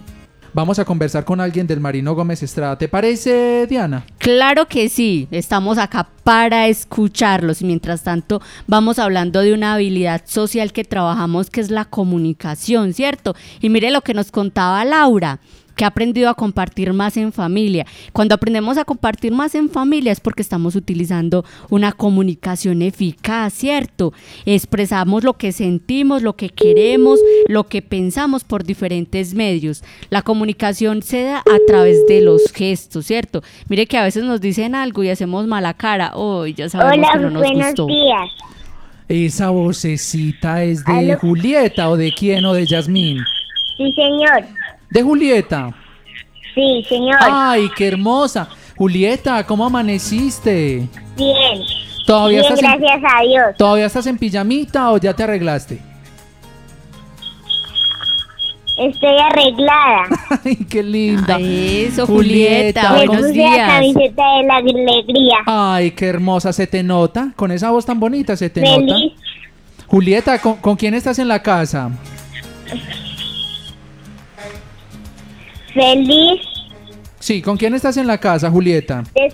[0.56, 2.78] Vamos a conversar con alguien del Marino Gómez Estrada.
[2.78, 4.06] ¿Te parece, Diana?
[4.20, 7.62] Claro que sí, estamos acá para escucharlos.
[7.62, 12.94] y Mientras tanto, vamos hablando de una habilidad social que trabajamos, que es la comunicación,
[12.94, 13.36] ¿cierto?
[13.60, 15.40] Y mire lo que nos contaba Laura
[15.76, 17.86] que ha aprendido a compartir más en familia.
[18.14, 24.14] Cuando aprendemos a compartir más en familia es porque estamos utilizando una comunicación eficaz, ¿cierto?
[24.46, 29.84] Expresamos lo que sentimos, lo que queremos, lo que pensamos por diferentes medios.
[30.10, 33.42] La comunicación se da a través de los gestos, ¿cierto?
[33.68, 36.12] Mire que a veces nos dicen algo y hacemos mala cara.
[36.16, 37.88] Oh, ya sabemos Hola, que no nos buenos gustó.
[37.88, 38.30] días.
[39.08, 41.20] ¿Esa vocecita es de Aló.
[41.20, 43.20] Julieta o de quién o de Yasmín?
[43.78, 44.46] Sí, señor.
[44.90, 45.74] De Julieta.
[46.54, 47.18] Sí, señor.
[47.20, 48.48] Ay, qué hermosa.
[48.78, 50.88] Julieta, ¿cómo amaneciste?
[51.18, 51.62] Bien.
[52.06, 53.46] ¿Todavía Bien, estás en- gracias a Dios.
[53.58, 55.80] ¿Todavía estás en pijamita o ya te arreglaste?
[58.78, 60.04] Estoy arreglada.
[60.44, 61.38] Ay, qué linda.
[61.40, 63.70] Eso, Julieta, Julieta, buenos puse la días.
[63.72, 65.38] camiseta de la alegría.
[65.46, 67.32] Ay, qué hermosa se te nota.
[67.38, 68.76] Con esa voz tan bonita se te nota.
[68.76, 69.14] Feliz.
[69.88, 71.90] Julieta, ¿con, con quién estás en la casa?
[75.76, 76.42] Feliz
[77.20, 79.04] Sí, ¿con quién estás en la casa, Julieta?
[79.14, 79.32] de,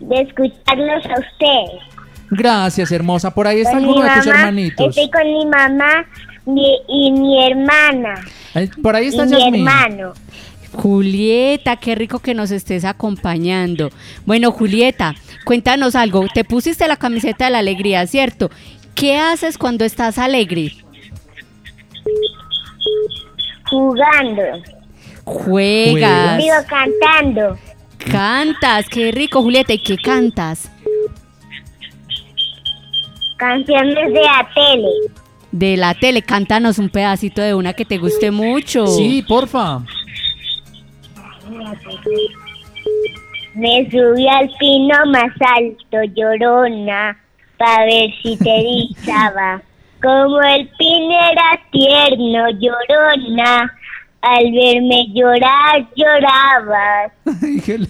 [0.00, 1.82] de escucharlos a ustedes.
[2.30, 3.32] Gracias, hermosa.
[3.32, 4.88] Por ahí está Con alguno mi de tus hermanitos.
[4.88, 6.04] Estoy con mi mamá
[6.44, 8.14] mi- y mi hermana.
[8.82, 9.54] Por ahí Y está mi Yasmín.
[9.68, 10.12] hermano.
[10.72, 13.90] Julieta, qué rico que nos estés acompañando.
[14.26, 16.26] Bueno, Julieta, cuéntanos algo.
[16.34, 18.50] Te pusiste la camiseta de la alegría, ¿cierto?
[18.94, 20.72] ¿Qué haces cuando estás alegre?
[23.70, 24.42] Jugando.
[25.26, 26.38] Juegas.
[26.38, 27.58] Digo, cantando.
[27.98, 29.72] Cantas, qué rico, Julieta.
[29.72, 30.70] ¿Y qué cantas?
[33.36, 34.88] Canciones de la tele.
[35.50, 38.86] De la tele, cántanos un pedacito de una que te guste mucho.
[38.86, 39.80] Sí, porfa.
[43.54, 47.18] Me subí al pino más alto, llorona,
[47.56, 49.60] para ver si te erizaba.
[50.00, 53.74] Como el pino era tierno, llorona,
[54.28, 57.12] al verme llorar, llorabas.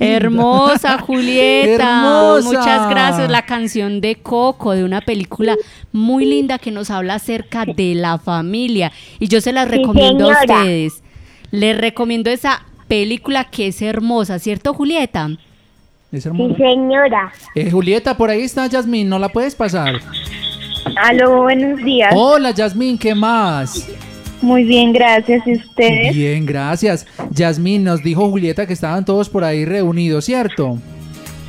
[0.01, 1.83] Hermosa, Julieta.
[1.85, 2.49] Hermosa.
[2.59, 3.31] Muchas gracias.
[3.31, 5.57] La canción de Coco, de una película
[5.93, 8.93] muy linda que nos habla acerca de la familia.
[9.19, 11.03] Y yo se las Sí, recomiendo a ustedes.
[11.51, 15.29] Les recomiendo esa película que es hermosa, ¿cierto, Julieta?
[16.13, 16.57] Es Sí, hermoso.
[16.57, 17.33] señora.
[17.55, 19.95] Eh, Julieta, por ahí está Yasmín, ¿no la puedes pasar?
[21.03, 22.13] Aló, buenos días.
[22.15, 23.89] Hola, Yasmín, ¿qué más?
[24.43, 25.47] Muy bien, gracias.
[25.47, 26.15] ¿Y ustedes?
[26.15, 27.07] Bien, gracias.
[27.31, 30.79] Yasmín, nos dijo Julieta que estaban todos por ahí reunidos, ¿cierto?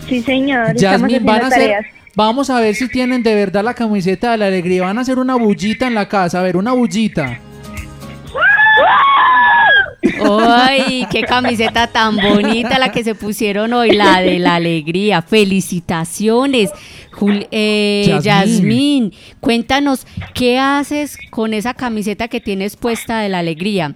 [0.07, 0.75] Sí, señor.
[0.75, 4.47] Yasmín, van a hacer, vamos a ver si tienen de verdad la camiseta de la
[4.47, 4.83] alegría.
[4.83, 7.39] Van a hacer una bullita en la casa, a ver, una bullita.
[10.23, 15.21] ¡Ay, qué camiseta tan bonita la que se pusieron hoy, la de la alegría!
[15.21, 16.71] ¡Felicitaciones!
[17.17, 19.13] Jul- eh, Yasmín.
[19.39, 23.95] Cuéntanos, ¿qué haces con esa camiseta que tienes puesta de la alegría?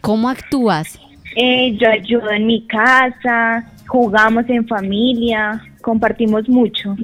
[0.00, 0.98] ¿Cómo actúas?
[1.36, 6.96] Eh, yo ayudo en mi casa, jugamos en familia, compartimos mucho.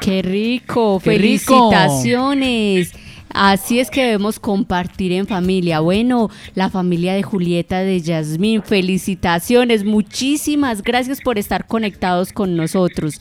[0.00, 1.00] ¡Qué rico!
[1.02, 1.70] ¡Qué rico!
[1.70, 2.92] ¡Felicitaciones!
[3.36, 5.80] Así es que debemos compartir en familia.
[5.80, 9.84] Bueno, la familia de Julieta, de Yasmín, felicitaciones.
[9.84, 13.20] Muchísimas gracias por estar conectados con nosotros.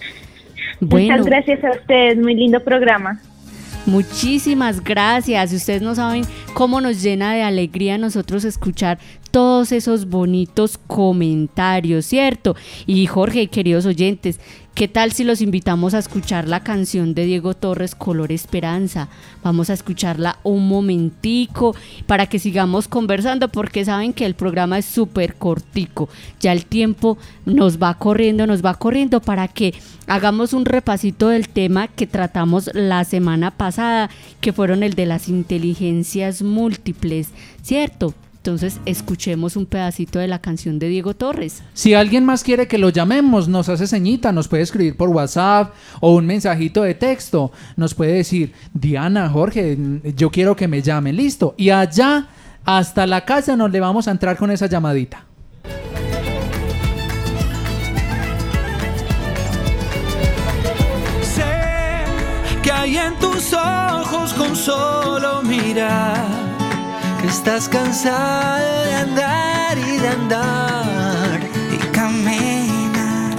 [0.87, 3.19] Bueno, Muchas gracias a ustedes, muy lindo programa.
[3.85, 5.51] Muchísimas gracias.
[5.51, 8.97] Ustedes no saben cómo nos llena de alegría nosotros escuchar
[9.33, 12.55] todos esos bonitos comentarios, ¿cierto?
[12.85, 14.39] Y Jorge, queridos oyentes,
[14.75, 19.09] ¿qué tal si los invitamos a escuchar la canción de Diego Torres, Color Esperanza?
[19.43, 24.85] Vamos a escucharla un momentico para que sigamos conversando porque saben que el programa es
[24.85, 26.09] súper cortico.
[26.39, 27.17] Ya el tiempo
[27.47, 29.73] nos va corriendo, nos va corriendo para que
[30.05, 35.27] hagamos un repasito del tema que tratamos la semana pasada, que fueron el de las
[35.27, 37.29] inteligencias múltiples,
[37.63, 38.13] ¿cierto?
[38.43, 41.63] Entonces escuchemos un pedacito de la canción de Diego Torres.
[41.73, 45.73] Si alguien más quiere que lo llamemos, nos hace ceñita, nos puede escribir por WhatsApp
[46.01, 47.53] o un mensajito de texto.
[47.77, 49.77] Nos puede decir, Diana, Jorge,
[50.17, 51.55] yo quiero que me llamen, listo.
[51.55, 52.27] Y allá,
[52.65, 55.23] hasta la casa, nos le vamos a entrar con esa llamadita.
[61.21, 61.43] Sé
[62.61, 66.52] que hay en tus ojos con solo mirar
[67.29, 71.39] estás cansada de andar y de andar
[71.71, 73.35] y caminar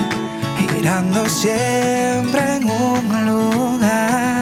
[0.59, 4.34] girando siempre en un lugar.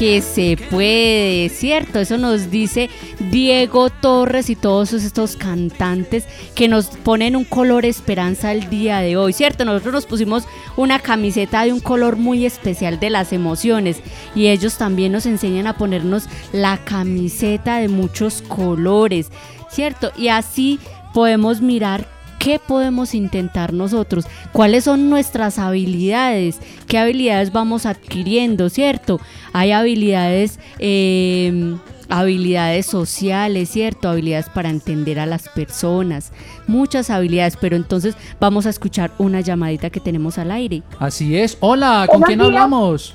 [0.00, 1.98] Que se puede, ¿cierto?
[1.98, 2.88] Eso nos dice
[3.30, 9.18] Diego Torres y todos estos cantantes que nos ponen un color esperanza el día de
[9.18, 9.66] hoy, ¿cierto?
[9.66, 10.44] Nosotros nos pusimos
[10.78, 14.00] una camiseta de un color muy especial de las emociones
[14.34, 19.30] y ellos también nos enseñan a ponernos la camiseta de muchos colores,
[19.68, 20.12] ¿cierto?
[20.16, 20.80] Y así
[21.12, 22.08] podemos mirar
[22.40, 24.26] ¿Qué podemos intentar nosotros?
[24.52, 26.58] ¿Cuáles son nuestras habilidades?
[26.88, 29.20] ¿Qué habilidades vamos adquiriendo, cierto?
[29.52, 31.76] Hay habilidades eh,
[32.08, 34.08] habilidades sociales, ¿cierto?
[34.08, 36.32] Habilidades para entender a las personas,
[36.66, 40.82] muchas habilidades, pero entonces vamos a escuchar una llamadita que tenemos al aire.
[40.98, 41.58] Así es.
[41.60, 42.48] Hola, ¿con quién días.
[42.48, 43.14] hablamos?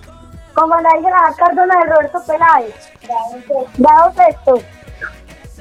[0.54, 2.76] Como la hija Cardona de Roberto Peláez.
[3.80, 4.75] Dado esto.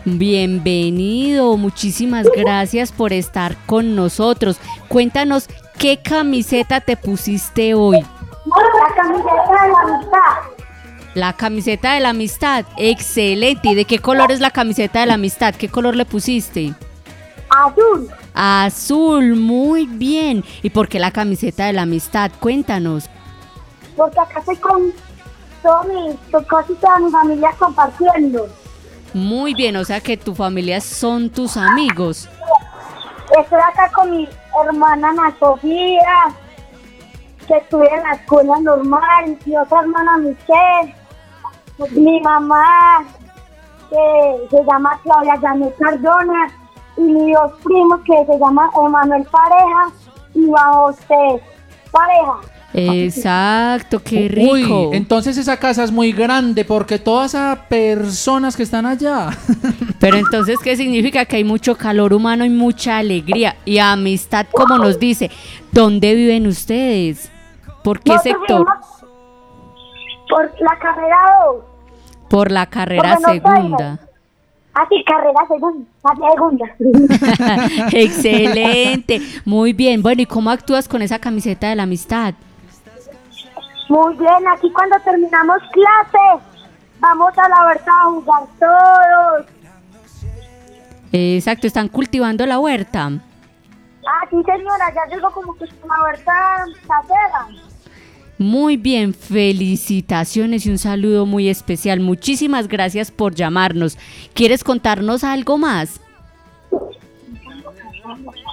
[0.07, 4.59] Bienvenido, muchísimas gracias por estar con nosotros.
[4.89, 5.49] Cuéntanos
[5.79, 8.01] qué camiseta te pusiste hoy.
[8.03, 10.21] La camiseta de la amistad.
[11.15, 13.69] La camiseta de la amistad, excelente.
[13.69, 15.55] ¿Y de qué color es la camiseta de la amistad?
[15.55, 16.75] ¿Qué color le pusiste?
[17.49, 18.11] Azul.
[18.35, 20.45] Azul, muy bien.
[20.63, 22.31] ¿Y por qué la camiseta de la amistad?
[22.41, 23.09] Cuéntanos.
[23.97, 24.93] Porque acá estoy con
[25.63, 28.47] todo mi, con casi toda mi familia compartiendo.
[29.15, 32.29] Muy bien, o sea que tu familia son tus amigos.
[33.39, 34.29] Estoy acá con mi
[34.61, 36.35] hermana Ana Sofía,
[37.47, 40.95] que estudia en la escuela normal, mi otra hermana Michelle,
[41.93, 43.05] mi mamá,
[43.89, 46.49] que se llama Claudia Janet Cardona,
[46.97, 49.93] y mis dos primos que se llaman Emanuel Pareja
[50.35, 51.43] y Juan José
[51.93, 52.54] Pareja.
[52.77, 54.89] Exacto, qué rico.
[54.89, 59.31] Uy, entonces esa casa es muy grande porque todas esas personas que están allá.
[60.01, 61.25] Pero entonces, ¿qué significa?
[61.25, 65.31] Que hay mucho calor humano y mucha alegría y amistad, como nos dice.
[65.71, 67.31] ¿Dónde viven ustedes?
[67.85, 68.67] ¿Por qué Nosotros sector?
[70.29, 71.17] Por la carrera
[71.47, 71.65] 2.
[72.29, 74.01] Por la carrera segunda.
[74.75, 75.87] Ah, sí, carrera segunda.
[76.03, 77.89] La segunda.
[77.93, 80.03] Excelente, muy bien.
[80.03, 82.35] Bueno, ¿y cómo actúas con esa camiseta de la amistad?
[83.89, 86.45] Muy bien, aquí cuando terminamos clase,
[87.01, 89.47] vamos a la huerta a jugar todos.
[91.13, 93.11] Exacto, están cultivando la huerta.
[94.07, 97.49] Ah, sí, señora, ya llegó como que una huerta casera.
[98.39, 102.01] Muy bien, felicitaciones y un saludo muy especial.
[102.01, 103.97] Muchísimas gracias por llamarnos.
[104.35, 106.01] ¿Quieres contarnos algo más?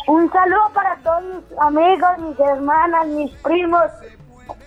[0.07, 3.83] Un saludo para todos mis amigos, mis hermanas, mis primos,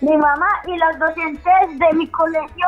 [0.05, 2.67] mi mamá y los docentes de mi colegio.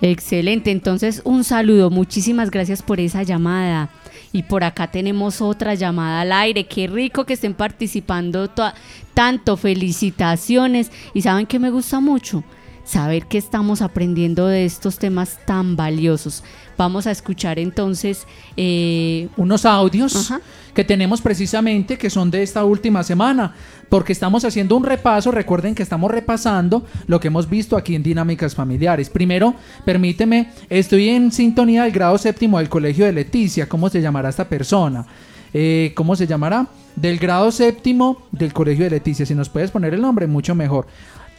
[0.00, 3.88] Excelente, entonces un saludo, muchísimas gracias por esa llamada.
[4.34, 8.72] Y por acá tenemos otra llamada al aire, qué rico que estén participando to-
[9.14, 10.90] tanto, felicitaciones.
[11.12, 12.42] Y saben que me gusta mucho
[12.84, 16.42] saber que estamos aprendiendo de estos temas tan valiosos.
[16.76, 18.26] Vamos a escuchar entonces
[18.56, 20.32] eh, Unos audios
[20.74, 23.54] que tenemos precisamente que son de esta última semana,
[23.88, 28.02] porque estamos haciendo un repaso, recuerden que estamos repasando lo que hemos visto aquí en
[28.02, 29.10] Dinámicas Familiares.
[29.10, 29.54] Primero,
[29.84, 34.48] permíteme, estoy en sintonía del grado séptimo del Colegio de Leticia, ¿cómo se llamará esta
[34.48, 35.06] persona?
[35.54, 36.66] Eh, ¿Cómo se llamará?
[36.96, 40.86] Del grado séptimo del Colegio de Leticia, si nos puedes poner el nombre, mucho mejor.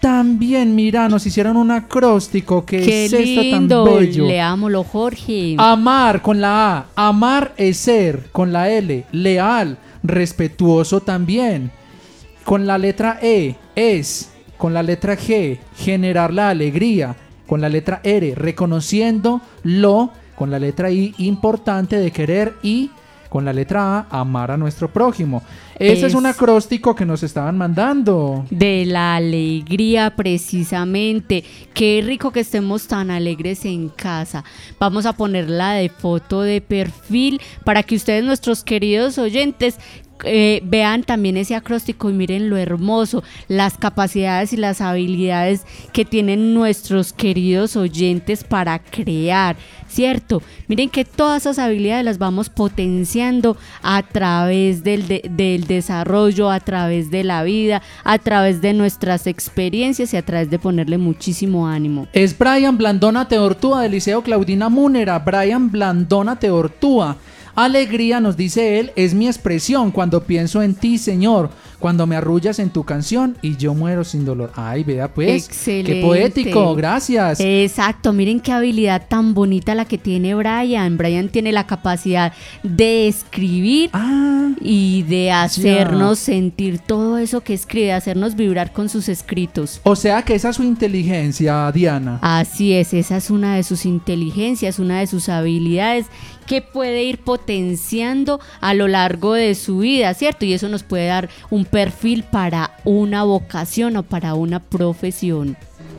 [0.04, 4.28] También, mira, nos hicieron un acróstico que qué es esto tan bello.
[4.28, 5.56] leámoslo Jorge.
[5.58, 11.72] Amar con la A, amar es ser con la L, leal, respetuoso también.
[12.44, 14.30] Con la letra E, es.
[14.58, 17.16] Con la letra G, generar la alegría.
[17.48, 20.12] Con la letra R, reconociendo lo.
[20.36, 22.56] Con la letra I, importante de querer.
[22.62, 22.92] Y
[23.34, 25.42] con la letra A, amar a nuestro prójimo.
[25.80, 28.46] Ese es, Es- un acróstico que nos estaban mandando.
[28.52, 31.44] De la alegría precisamente.
[31.74, 34.44] Qué rico que estemos tan alegres en casa.
[34.80, 39.80] Vamos a ponerla de foto de perfil para que ustedes, nuestros queridos oyentes,
[40.24, 46.06] eh, vean también ese acróstico y miren lo hermoso, las capacidades y las habilidades que
[46.06, 49.56] tienen nuestros queridos oyentes para crear,
[49.88, 50.42] ¿cierto?
[50.68, 56.60] Miren que todas esas habilidades las vamos potenciando a través del, de- del desarrollo, a
[56.60, 61.68] través de la vida, a través de nuestras experiencias y a través de ponerle muchísimo
[61.68, 62.08] ánimo.
[62.14, 65.20] Es Brian Blandona Teortúa del Liceo Claudina Múnera.
[65.20, 67.18] Brian Blandona Teortúa.
[67.56, 71.52] Alegría, nos dice él, es mi expresión cuando pienso en ti, Señor.
[71.84, 74.54] Cuando me arrullas en tu canción y yo muero sin dolor.
[74.56, 75.48] Ay, vea pues.
[75.48, 75.92] Excelente.
[75.92, 77.42] Qué poético, gracias.
[77.42, 80.96] Exacto, miren qué habilidad tan bonita la que tiene Brian.
[80.96, 82.32] Brian tiene la capacidad
[82.64, 83.90] de escribir
[84.62, 89.82] y de hacernos sentir todo eso que escribe, hacernos vibrar con sus escritos.
[89.84, 92.18] O sea que esa es su inteligencia, Diana.
[92.22, 96.06] Así es, esa es una de sus inteligencias, una de sus habilidades
[96.46, 100.46] que puede ir potenciando a lo largo de su vida, ¿cierto?
[100.46, 105.58] Y eso nos puede dar un perfil para una vocación o para una profesión.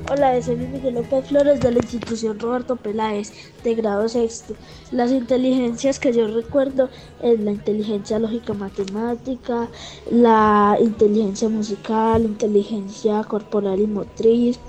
[0.09, 3.33] Hola, soy Miguel López Flores de la institución Roberto Peláez,
[3.65, 4.55] de grado sexto.
[4.93, 6.91] Las inteligencias que yo recuerdo
[7.25, 9.69] es la inteligencia lógica matemática,
[10.13, 14.61] la inteligencia musical, inteligencia corporal y motriz,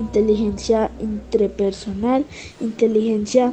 [0.00, 2.24] inteligencia interpersonal,
[2.62, 3.52] inteligencia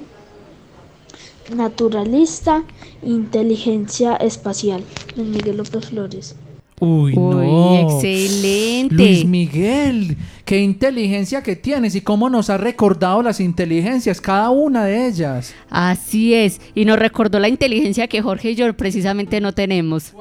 [1.53, 2.63] naturalista,
[3.03, 4.81] inteligencia espacial.
[5.17, 6.37] Miguel López Flores.
[6.81, 7.95] Uy, Uy, no.
[7.95, 8.95] excelente.
[8.95, 14.85] Luis Miguel, qué inteligencia que tienes y cómo nos ha recordado las inteligencias, cada una
[14.85, 15.53] de ellas.
[15.69, 16.59] Así es.
[16.73, 20.13] Y nos recordó la inteligencia que Jorge y yo precisamente no tenemos.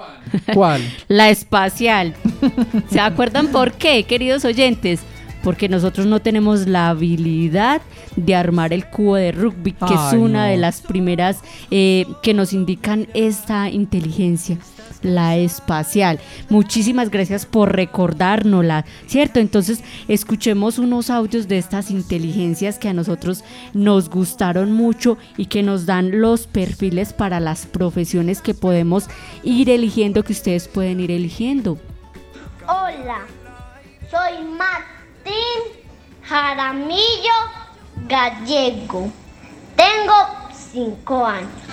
[0.53, 0.83] ¿Cuál?
[1.09, 2.15] la espacial.
[2.91, 5.01] ¿Se acuerdan por qué, queridos oyentes?
[5.43, 7.81] Porque nosotros no tenemos la habilidad
[8.17, 10.51] de armar el cubo de rugby, que es una no.
[10.51, 11.39] de las primeras
[11.71, 14.59] eh, que nos indican esta inteligencia,
[15.03, 16.19] la espacial.
[16.49, 19.41] Muchísimas gracias por recordárnosla, ¿cierto?
[19.41, 25.63] Entonces, escuchemos unos audios de estas inteligencias que a nosotros nos gustaron mucho y que
[25.63, 29.09] nos dan los perfiles para las profesiones que podemos
[29.43, 31.79] ir eligiendo, que ustedes pueden ir eligiendo.
[32.67, 33.27] Hola,
[34.11, 35.81] soy Martín
[36.23, 37.01] Jaramillo
[38.09, 39.11] Gallego.
[39.77, 40.15] Tengo
[40.73, 41.70] cinco años.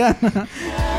[0.00, 0.48] Diana.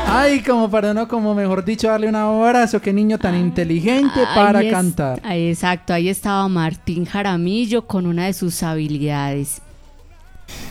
[0.06, 2.80] Ay, como para no, como mejor dicho, darle un abrazo.
[2.80, 5.20] Qué niño tan inteligente para Ahí es- cantar.
[5.24, 9.62] ahí, exacto, ahí estaba Martín Jaramillo con una de sus habilidades.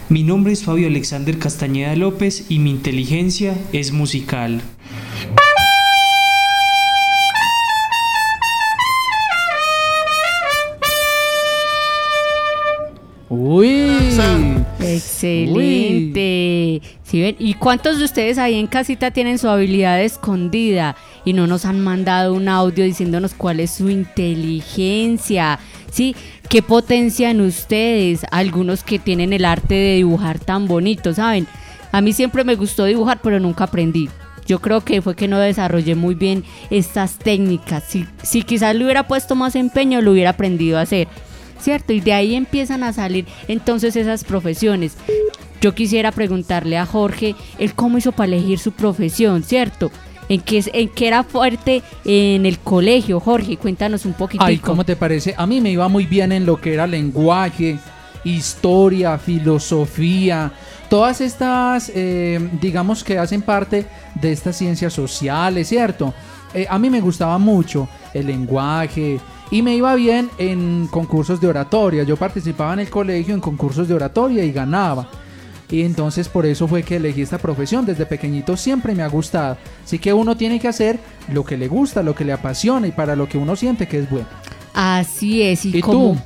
[0.09, 4.61] Mi nombre es Fabio Alexander Castañeda López y mi inteligencia es musical.
[13.29, 13.89] Uy.
[14.79, 16.10] Excelente.
[17.11, 17.35] ¿Sí?
[17.39, 20.95] ¿Y cuántos de ustedes ahí en casita tienen su habilidad escondida
[21.25, 25.59] y no nos han mandado un audio diciéndonos cuál es su inteligencia?
[25.91, 26.15] ¿Sí?
[26.47, 28.21] ¿Qué potencian ustedes?
[28.31, 31.47] Algunos que tienen el arte de dibujar tan bonito, ¿saben?
[31.91, 34.09] A mí siempre me gustó dibujar, pero nunca aprendí.
[34.45, 37.83] Yo creo que fue que no desarrollé muy bien estas técnicas.
[37.83, 41.09] Si, si quizás le hubiera puesto más empeño, lo hubiera aprendido a hacer.
[41.61, 41.93] ¿cierto?
[41.93, 44.97] Y de ahí empiezan a salir entonces esas profesiones.
[45.61, 49.91] Yo quisiera preguntarle a Jorge, él cómo hizo para elegir su profesión, ¿cierto?
[50.27, 53.57] ¿En qué, en qué era fuerte en el colegio, Jorge?
[53.57, 54.43] Cuéntanos un poquito.
[54.43, 55.35] Ay, ¿cómo te parece?
[55.37, 57.77] A mí me iba muy bien en lo que era lenguaje,
[58.23, 60.51] historia, filosofía,
[60.89, 63.85] todas estas, eh, digamos que hacen parte
[64.15, 66.11] de estas ciencias sociales, ¿cierto?
[66.55, 69.19] Eh, a mí me gustaba mucho el lenguaje
[69.51, 72.03] y me iba bien en concursos de oratoria.
[72.03, 75.07] Yo participaba en el colegio en concursos de oratoria y ganaba.
[75.71, 77.85] Y entonces por eso fue que elegí esta profesión.
[77.85, 79.57] Desde pequeñito siempre me ha gustado.
[79.83, 80.99] Así que uno tiene que hacer
[81.31, 83.99] lo que le gusta, lo que le apasiona y para lo que uno siente que
[83.99, 84.27] es bueno.
[84.73, 85.65] Así es.
[85.65, 86.19] ¿Y, ¿Y cómo- tú?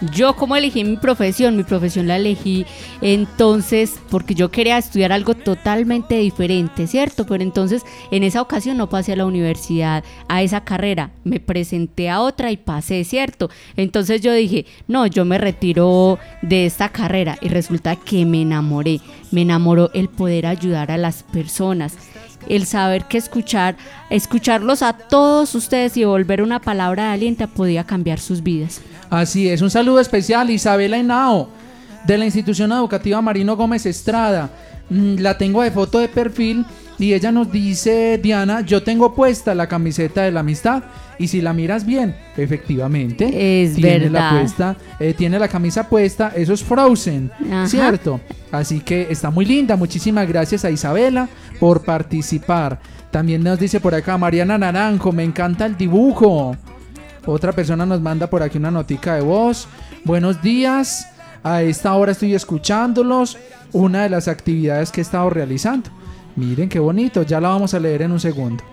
[0.00, 2.64] Yo como elegí mi profesión, mi profesión la elegí
[3.00, 7.26] entonces porque yo quería estudiar algo totalmente diferente, ¿cierto?
[7.26, 7.82] Pero entonces
[8.12, 12.52] en esa ocasión no pasé a la universidad, a esa carrera, me presenté a otra
[12.52, 13.50] y pasé, ¿cierto?
[13.76, 19.00] Entonces yo dije, no, yo me retiro de esta carrera y resulta que me enamoré,
[19.32, 21.96] me enamoró el poder ayudar a las personas
[22.48, 23.76] el saber que escuchar,
[24.10, 28.80] escucharlos a todos ustedes y volver una palabra de aliento podía cambiar sus vidas.
[29.10, 31.48] Así es, un saludo especial Isabela Henao
[32.06, 34.50] de la institución educativa Marino Gómez Estrada.
[34.90, 36.64] Mm, La tengo de foto de perfil
[36.98, 40.82] y ella nos dice, Diana, yo tengo puesta la camiseta de la amistad
[41.18, 44.32] y si la miras bien, efectivamente, Es tiene verdad.
[44.32, 47.66] la puesta, eh, tiene la camisa puesta, eso es Frozen, Ajá.
[47.68, 48.20] ¿cierto?
[48.50, 51.28] Así que está muy linda, muchísimas gracias a Isabela
[51.60, 52.80] por participar.
[53.10, 56.56] También nos dice por acá Mariana Naranjo, me encanta el dibujo.
[57.26, 59.68] Otra persona nos manda por aquí una notica de voz.
[60.04, 61.06] Buenos días.
[61.42, 63.36] A esta hora estoy escuchándolos.
[63.72, 65.90] Una de las actividades que he estado realizando.
[66.36, 67.22] Miren qué bonito.
[67.22, 68.64] Ya la vamos a leer en un segundo.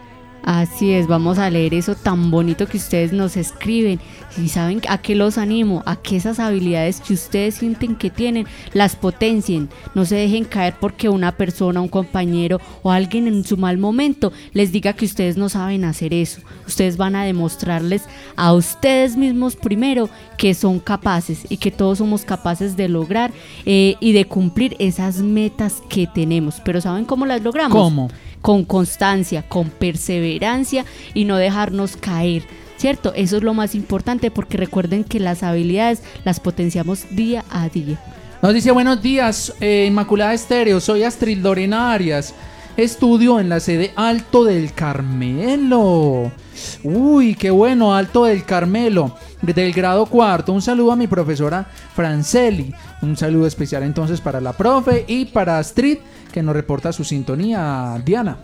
[0.45, 3.99] Así es, vamos a leer eso tan bonito que ustedes nos escriben.
[4.37, 8.45] Y saben a qué los animo, a que esas habilidades que ustedes sienten que tienen,
[8.71, 9.69] las potencien.
[9.95, 14.31] No se dejen caer porque una persona, un compañero o alguien en su mal momento
[14.53, 16.41] les diga que ustedes no saben hacer eso.
[16.67, 18.03] Ustedes van a demostrarles
[18.35, 23.31] a ustedes mismos primero que son capaces y que todos somos capaces de lograr
[23.65, 26.61] eh, y de cumplir esas metas que tenemos.
[26.63, 28.11] Pero ¿saben cómo las logramos?
[28.45, 30.85] Con constancia, con perseverancia
[31.15, 32.43] y no dejarnos caer.
[32.77, 33.11] ¿Cierto?
[33.15, 37.99] Eso es lo más importante porque recuerden que las habilidades las potenciamos día a día.
[38.43, 42.35] Nos dice buenos días, eh, Inmaculada Estéreo, soy Astrid Lorena Arias.
[42.77, 46.29] Estudio en la sede Alto del Carmelo.
[46.83, 50.51] Uy, qué bueno, Alto del Carmelo, del grado cuarto.
[50.51, 51.65] Un saludo a mi profesora
[51.95, 52.73] Franceli.
[53.01, 55.99] Un saludo especial entonces para la profe y para Astrid,
[56.33, 58.37] que nos reporta su sintonía, Diana.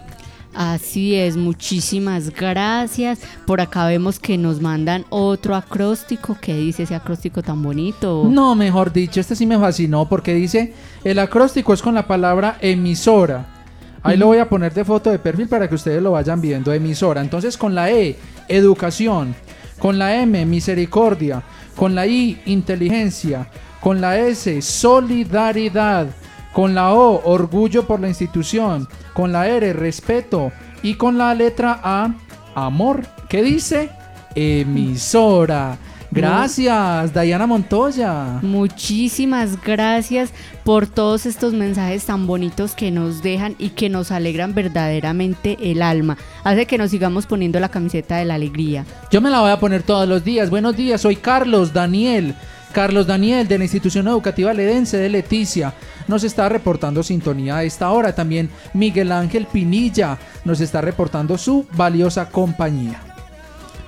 [0.53, 3.19] Así es, muchísimas gracias.
[3.45, 6.37] Por acá vemos que nos mandan otro acróstico.
[6.39, 8.23] ¿Qué dice ese acróstico tan bonito?
[8.29, 10.73] No, mejor dicho, este sí me fascinó porque dice,
[11.03, 13.60] el acróstico es con la palabra emisora.
[14.03, 16.73] Ahí lo voy a poner de foto de perfil para que ustedes lo vayan viendo,
[16.73, 17.21] emisora.
[17.21, 19.35] Entonces con la E, educación.
[19.77, 21.43] Con la M, misericordia.
[21.75, 23.47] Con la I, inteligencia.
[23.79, 26.07] Con la S, solidaridad.
[26.53, 28.87] Con la O, orgullo por la institución.
[29.13, 30.51] Con la R, respeto.
[30.83, 32.13] Y con la letra A,
[32.55, 33.03] amor.
[33.29, 33.89] ¿Qué dice?
[34.35, 35.77] Emisora.
[36.11, 38.39] Gracias, Dayana Montoya.
[38.41, 40.31] Muchísimas gracias
[40.65, 45.81] por todos estos mensajes tan bonitos que nos dejan y que nos alegran verdaderamente el
[45.81, 46.17] alma.
[46.43, 48.85] Hace que nos sigamos poniendo la camiseta de la alegría.
[49.09, 50.49] Yo me la voy a poner todos los días.
[50.49, 52.35] Buenos días, soy Carlos Daniel.
[52.73, 55.73] Carlos Daniel de la institución educativa ledense de Leticia
[56.07, 58.13] nos está reportando sintonía a esta hora.
[58.13, 63.10] También Miguel Ángel Pinilla nos está reportando su valiosa compañía.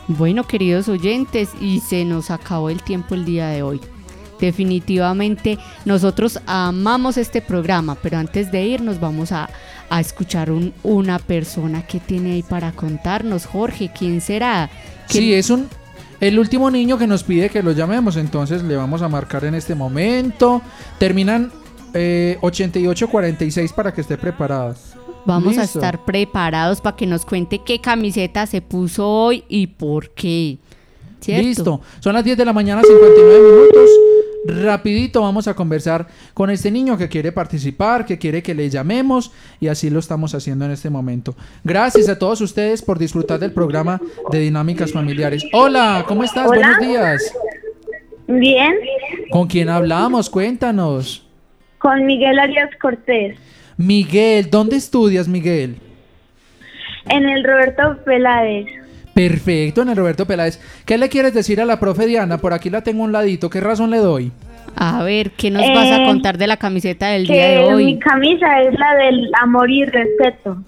[0.08, 3.80] Bueno, queridos oyentes, y se nos acabó el tiempo el día de hoy.
[4.40, 9.50] Definitivamente nosotros amamos este programa, pero antes de irnos vamos a,
[9.90, 13.46] a escuchar un- una persona que tiene ahí para contarnos.
[13.46, 14.70] Jorge, ¿quién será?
[15.08, 15.68] ¿Quién- Sí, es un
[16.20, 19.56] el último niño que nos pide que lo llamemos, entonces le vamos a marcar en
[19.56, 20.62] este momento.
[20.98, 21.52] Terminan
[21.94, 24.76] eh, 8846 para que esté preparado.
[25.26, 30.10] Vamos a estar preparados para que nos cuente qué camiseta se puso hoy y por
[30.12, 30.58] qué.
[31.20, 31.48] ¿Cierto?
[31.48, 31.82] Listo.
[32.00, 33.90] Son las 10 de la mañana, 59 minutos.
[34.46, 39.32] Rapidito vamos a conversar con este niño que quiere participar, que quiere que le llamemos
[39.62, 41.34] y así lo estamos haciendo en este momento.
[41.64, 44.02] Gracias a todos ustedes por disfrutar del programa
[44.32, 45.46] de Dinámicas Familiares.
[45.54, 46.48] Hola, ¿cómo estás?
[46.50, 46.76] Hola.
[46.78, 47.34] Buenos días.
[48.28, 48.74] Bien,
[49.32, 50.30] ¿Con quién hablamos?
[50.30, 51.26] Cuéntanos.
[51.78, 53.38] con Miguel Arias Cortés,
[53.78, 55.78] Miguel, ¿dónde estudias, Miguel?
[57.10, 58.66] en el Roberto Peláez.
[59.14, 60.60] Perfecto, en el Roberto Peláez.
[60.86, 62.38] ¿Qué le quieres decir a la profe Diana?
[62.38, 63.50] Por aquí la tengo a un ladito.
[63.50, 64.32] ¿Qué razón le doy?
[64.78, 67.74] A ver, ¿qué nos vas a Eh, contar de la camiseta del día de Que
[67.74, 67.86] hoy?
[67.86, 70.64] mi camisa es la del amor y respeto.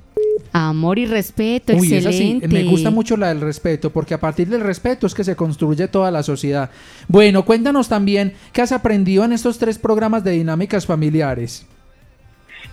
[0.52, 2.48] Amor y respeto, Uy, esa sí, excelente.
[2.50, 5.88] me gusta mucho la del respeto, porque a partir del respeto es que se construye
[5.88, 6.70] toda la sociedad.
[7.08, 11.66] Bueno, cuéntanos también qué has aprendido en estos tres programas de dinámicas familiares.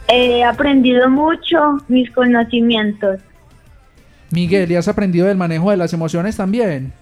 [0.09, 3.21] He aprendido mucho mis conocimientos.
[4.31, 6.93] Miguel, ¿y has aprendido del manejo de las emociones también?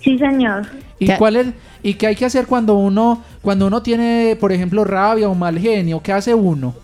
[0.00, 0.66] Sí, señor.
[0.98, 1.46] ¿Y cuál es
[1.82, 5.58] y qué hay que hacer cuando uno cuando uno tiene, por ejemplo, rabia o mal
[5.58, 6.00] genio?
[6.00, 6.74] ¿Qué hace uno?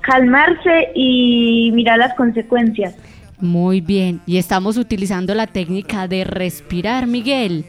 [0.00, 2.94] Calmarse y mirar las consecuencias.
[3.38, 7.66] Muy bien, y estamos utilizando la técnica de respirar, Miguel.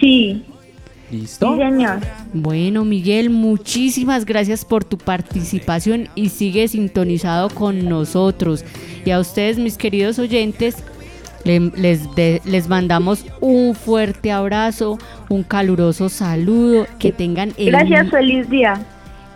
[0.00, 0.44] Sí.
[1.20, 1.54] ¿Listo?
[1.56, 1.98] Sí, señor.
[2.32, 8.64] Bueno, Miguel, muchísimas gracias por tu participación y sigue sintonizado con nosotros.
[9.04, 10.76] Y a ustedes, mis queridos oyentes,
[11.44, 14.98] le- les, de- les mandamos un fuerte abrazo,
[15.28, 18.74] un caluroso saludo, que tengan el Gracias, feliz día.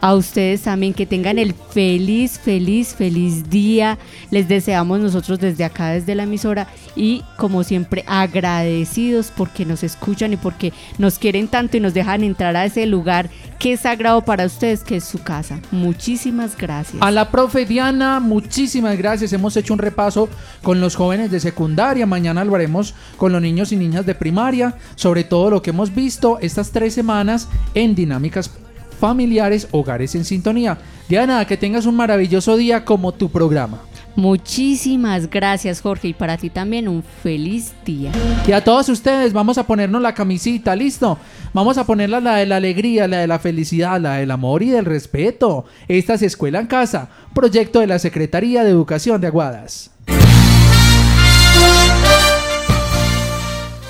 [0.01, 3.99] A ustedes también que tengan el feliz, feliz, feliz día.
[4.31, 10.33] Les deseamos nosotros desde acá, desde la emisora y como siempre agradecidos porque nos escuchan
[10.33, 14.23] y porque nos quieren tanto y nos dejan entrar a ese lugar que es sagrado
[14.23, 15.61] para ustedes, que es su casa.
[15.73, 17.03] Muchísimas gracias.
[17.03, 19.33] A la profe Diana, muchísimas gracias.
[19.33, 20.29] Hemos hecho un repaso
[20.63, 22.07] con los jóvenes de secundaria.
[22.07, 25.95] Mañana lo haremos con los niños y niñas de primaria sobre todo lo que hemos
[25.95, 28.51] visto estas tres semanas en dinámicas
[28.99, 30.79] familiares, hogares en sintonía.
[31.09, 33.81] Diana, que tengas un maravilloso día como tu programa.
[34.19, 38.11] Muchísimas gracias, Jorge, y para ti también un feliz día.
[38.49, 41.17] Y a todos ustedes vamos a ponernos la camisita, ¿listo?
[41.55, 44.71] Vamos a ponerla la de la alegría, la de la felicidad, la del amor y
[44.71, 45.67] del respeto.
[45.87, 49.93] Esta es Escuela en Casa, proyecto de la Secretaría de Educación de Aguadas.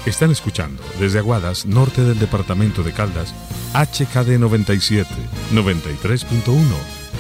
[0.09, 3.35] Están escuchando desde Aguadas, norte del departamento de Caldas,
[3.75, 5.07] HKD 97,
[5.53, 6.63] 93.1,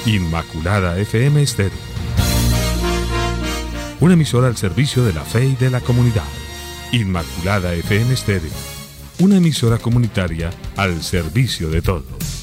[0.07, 1.77] Inmaculada FM Estéreo.
[4.01, 6.25] Una emisora al servicio de la fe y de la comunidad.
[6.91, 8.51] Inmaculada FM Estéreo.
[9.19, 12.38] Una emisora comunitaria al servicio de todos.